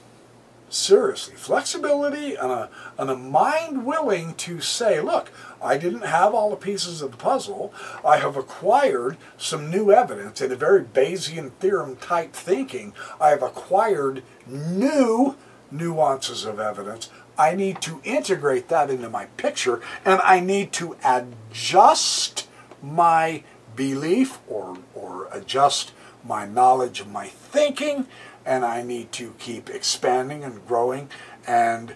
[0.71, 1.35] seriously.
[1.35, 5.29] Flexibility and a, and a mind willing to say, look,
[5.61, 7.73] I didn't have all the pieces of the puzzle.
[8.05, 12.93] I have acquired some new evidence in a very Bayesian theorem type thinking.
[13.19, 15.35] I have acquired new
[15.69, 17.09] nuances of evidence.
[17.37, 22.47] I need to integrate that into my picture and I need to adjust
[22.81, 23.43] my
[23.75, 25.93] belief or, or adjust
[26.23, 28.07] my knowledge of my thinking
[28.45, 31.09] and I need to keep expanding and growing
[31.47, 31.95] and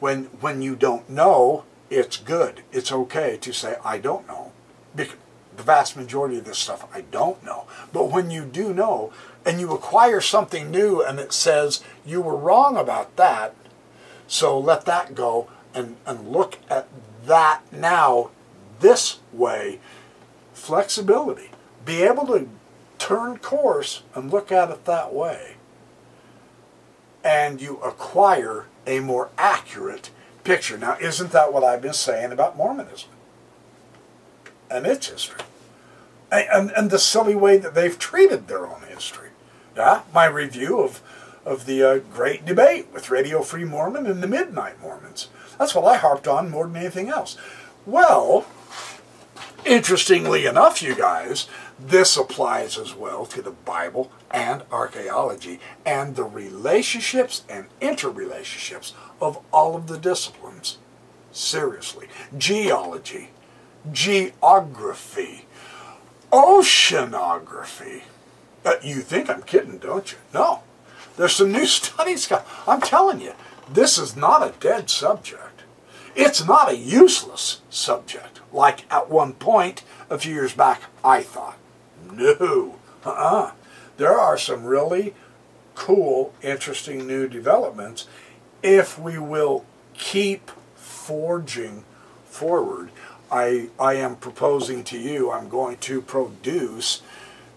[0.00, 2.62] when when you don't know it's good.
[2.72, 4.52] It's okay to say I don't know
[4.94, 5.16] because
[5.56, 7.66] the vast majority of this stuff I don't know.
[7.92, 9.12] But when you do know
[9.44, 13.54] and you acquire something new and it says you were wrong about that
[14.26, 16.88] so let that go and, and look at
[17.26, 18.30] that now
[18.80, 19.78] this way.
[20.54, 21.50] Flexibility.
[21.84, 22.48] Be able to
[22.98, 25.56] turn course and look at it that way.
[27.22, 30.08] And you acquire a more accurate
[30.44, 30.78] picture.
[30.78, 33.10] Now, isn't that what I've been saying about Mormonism
[34.70, 35.40] and its history?
[36.30, 39.30] And, and, and the silly way that they've treated their own history.
[39.76, 41.02] Yeah, my review of,
[41.44, 45.28] of the uh, great debate with Radio Free Mormon and the Midnight Mormons.
[45.58, 47.36] That's what I harped on more than anything else.
[47.86, 48.46] Well,
[49.64, 51.48] interestingly enough, you guys,
[51.88, 59.38] this applies as well to the Bible and archaeology and the relationships and interrelationships of
[59.52, 60.78] all of the disciplines.
[61.32, 62.06] Seriously.
[62.36, 63.30] Geology,
[63.90, 65.46] geography,
[66.30, 68.02] oceanography.
[68.64, 70.18] Uh, you think I'm kidding, don't you?
[70.32, 70.62] No.
[71.16, 72.30] There's some new studies.
[72.66, 73.32] I'm telling you,
[73.68, 75.62] this is not a dead subject.
[76.14, 81.56] It's not a useless subject, like at one point a few years back I thought.
[82.12, 82.76] No.
[83.04, 83.52] Uh-uh.
[83.96, 85.14] There are some really
[85.74, 88.06] cool, interesting new developments
[88.62, 91.84] if we will keep forging
[92.24, 92.90] forward.
[93.30, 97.02] I, I am proposing to you, I'm going to produce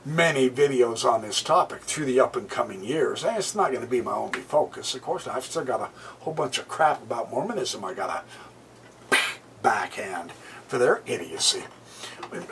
[0.05, 3.23] many videos on this topic through the up and coming years.
[3.23, 4.93] And it's not going to be my only focus.
[4.93, 5.89] Of course, I've still got a
[6.23, 8.25] whole bunch of crap about Mormonism I got
[9.09, 9.17] to
[9.61, 10.31] backhand
[10.67, 11.63] for their idiocy.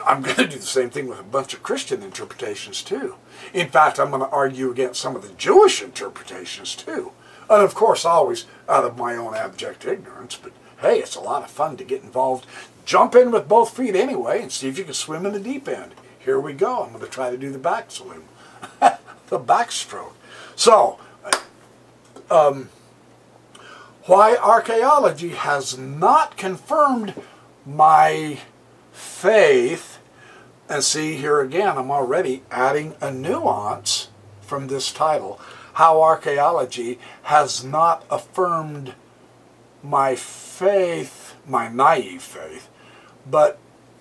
[0.06, 3.16] I'm going to do the same thing with a bunch of Christian interpretations too.
[3.52, 7.12] In fact, I'm going to argue against some of the Jewish interpretations too.
[7.50, 11.42] And of course, always out of my own abject ignorance, but hey, it's a lot
[11.42, 12.46] of fun to get involved.
[12.84, 15.68] Jump in with both feet anyway and see if you can swim in the deep
[15.68, 15.94] end.
[16.18, 16.82] Here we go.
[16.82, 18.24] I'm going to try to do the back swim,
[18.80, 20.12] the backstroke.
[20.56, 20.98] So,
[22.30, 22.70] um,
[24.04, 27.14] why archaeology has not confirmed
[27.66, 28.38] my
[28.94, 29.98] faith,
[30.68, 34.08] and see here again, I'm already adding a nuance
[34.40, 35.40] from this title,
[35.74, 38.94] how archaeology has not affirmed
[39.82, 42.68] my faith, my naive faith,
[43.28, 43.58] but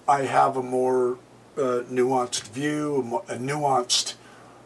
[0.08, 1.18] I have a more
[1.58, 4.14] uh, nuanced view, a nuanced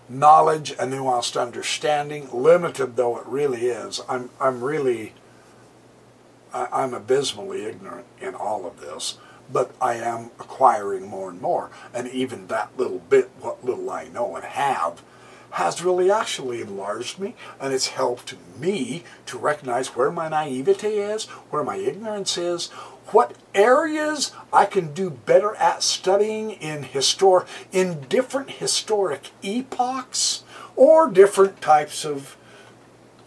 [0.10, 4.02] knowledge, a nuanced understanding, limited though it really is.
[4.10, 5.14] I'm, I'm really,
[6.54, 9.18] I, I'm abysmally ignorant in all of this
[9.52, 11.70] but I am acquiring more and more.
[11.94, 15.02] And even that little bit, what little I know and have,
[15.52, 21.26] has really actually enlarged me and it's helped me to recognize where my naivety is,
[21.50, 22.68] where my ignorance is,
[23.12, 30.44] what areas I can do better at studying in histor in different historic epochs
[30.76, 32.36] or different types of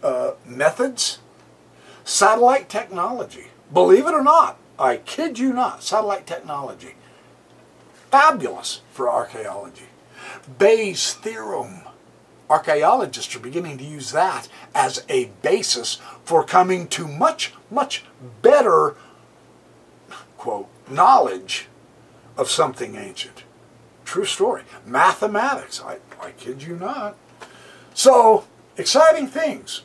[0.02, 1.18] uh, methods.
[2.04, 6.94] Satellite technology, believe it or not, I kid you not, satellite technology.
[8.10, 9.84] Fabulous for archaeology.
[10.58, 11.82] Bayes' theorem.
[12.48, 18.04] Archaeologists are beginning to use that as a basis for coming to much, much
[18.40, 18.96] better,
[20.38, 21.68] quote, knowledge
[22.38, 23.44] of something ancient.
[24.06, 24.62] True story.
[24.86, 25.82] Mathematics.
[25.84, 27.16] I, I kid you not.
[27.92, 28.46] So,
[28.78, 29.82] exciting things.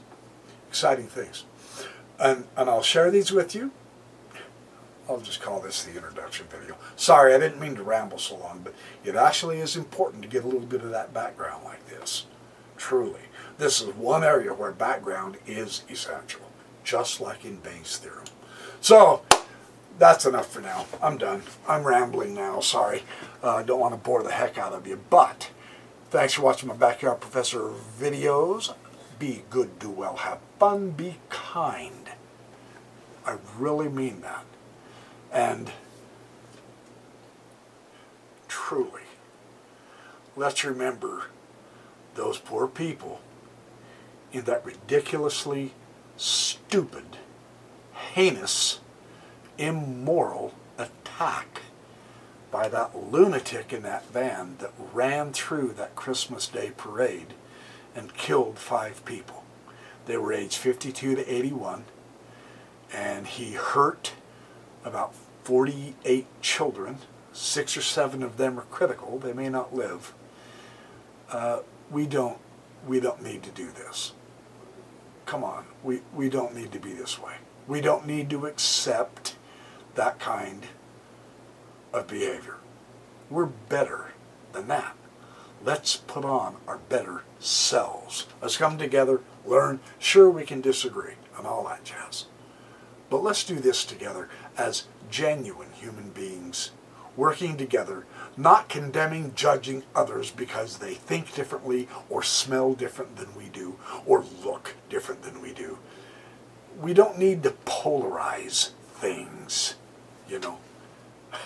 [0.70, 1.44] Exciting things.
[2.18, 3.72] And, and I'll share these with you.
[5.08, 6.76] I'll just call this the introduction video.
[6.96, 10.44] Sorry, I didn't mean to ramble so long, but it actually is important to get
[10.44, 12.26] a little bit of that background like this.
[12.78, 13.20] Truly.
[13.58, 16.42] This is one area where background is essential,
[16.84, 18.26] just like in Bayes' theorem.
[18.82, 19.22] So,
[19.98, 20.86] that's enough for now.
[21.02, 21.44] I'm done.
[21.68, 23.04] I'm rambling now, sorry.
[23.44, 25.52] I uh, don't want to bore the heck out of you, but
[26.10, 28.74] thanks for watching my Backyard Professor videos.
[29.20, 32.10] Be good, do well, have fun, be kind.
[33.26, 34.44] I really mean that.
[35.36, 35.70] And
[38.48, 39.02] truly,
[40.38, 41.26] let's remember
[42.16, 43.20] those poor people
[44.32, 45.74] in that ridiculously
[46.16, 47.18] stupid,
[48.14, 48.80] heinous,
[49.58, 51.64] immoral attack
[52.50, 57.34] by that lunatic in that van that ran through that Christmas Day parade
[57.94, 59.44] and killed five people.
[60.06, 61.84] They were aged 52 to 81,
[62.94, 64.14] and he hurt
[64.86, 65.14] about
[65.46, 66.98] 48 children.
[67.32, 69.20] Six or seven of them are critical.
[69.20, 70.14] They may not live.
[71.32, 72.38] Uh, we don't
[72.88, 74.14] we don't need to do this.
[75.26, 77.36] Come on, we, we don't need to be this way.
[77.68, 79.36] We don't need to accept
[79.96, 80.68] that kind
[81.92, 82.58] of behavior.
[83.30, 84.12] We're better
[84.54, 84.96] than that.
[85.64, 88.28] Let's put on our better selves.
[88.40, 89.80] Let's come together, learn.
[89.98, 92.26] Sure, we can disagree and all that jazz.
[93.10, 96.72] But let's do this together as genuine human beings,
[97.16, 98.06] working together,
[98.38, 104.24] not condemning, judging others because they think differently or smell different than we do or
[104.44, 105.78] look different than we do.
[106.80, 109.76] We don't need to polarize things,
[110.28, 110.58] you know.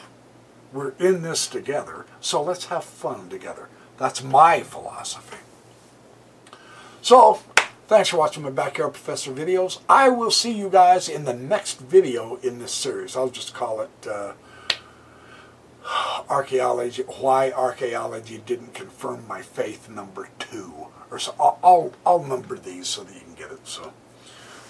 [0.74, 3.70] We're in this together, so let's have fun together.
[3.98, 5.38] That's my philosophy.
[7.02, 7.40] So,
[7.90, 9.80] thanks for watching my Backyard Professor videos.
[9.90, 13.18] I will see you guys in the next video in this series.
[13.18, 14.34] I'll just call it uh,
[16.30, 20.72] Archaeology, Why Archaeology Didn't Confirm My Faith number two.
[21.10, 23.68] Or so I'll, I'll, I'll number these so that you can get it.
[23.68, 23.92] So.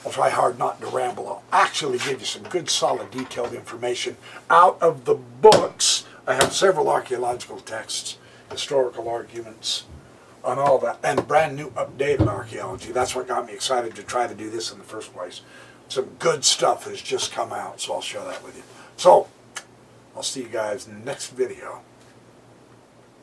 [0.05, 1.28] I'll try hard not to ramble.
[1.28, 4.15] I'll actually give you some good, solid, detailed information
[4.49, 6.05] out of the books.
[6.26, 8.17] I have several archaeological texts,
[8.49, 9.84] historical arguments,
[10.44, 12.92] on all that, and brand new updated archaeology.
[12.92, 15.42] That's what got me excited to try to do this in the first place.
[15.88, 18.64] Some good stuff has just come out, so I'll share that with you.
[18.98, 19.28] So,
[20.16, 21.82] I'll see you guys in the next video.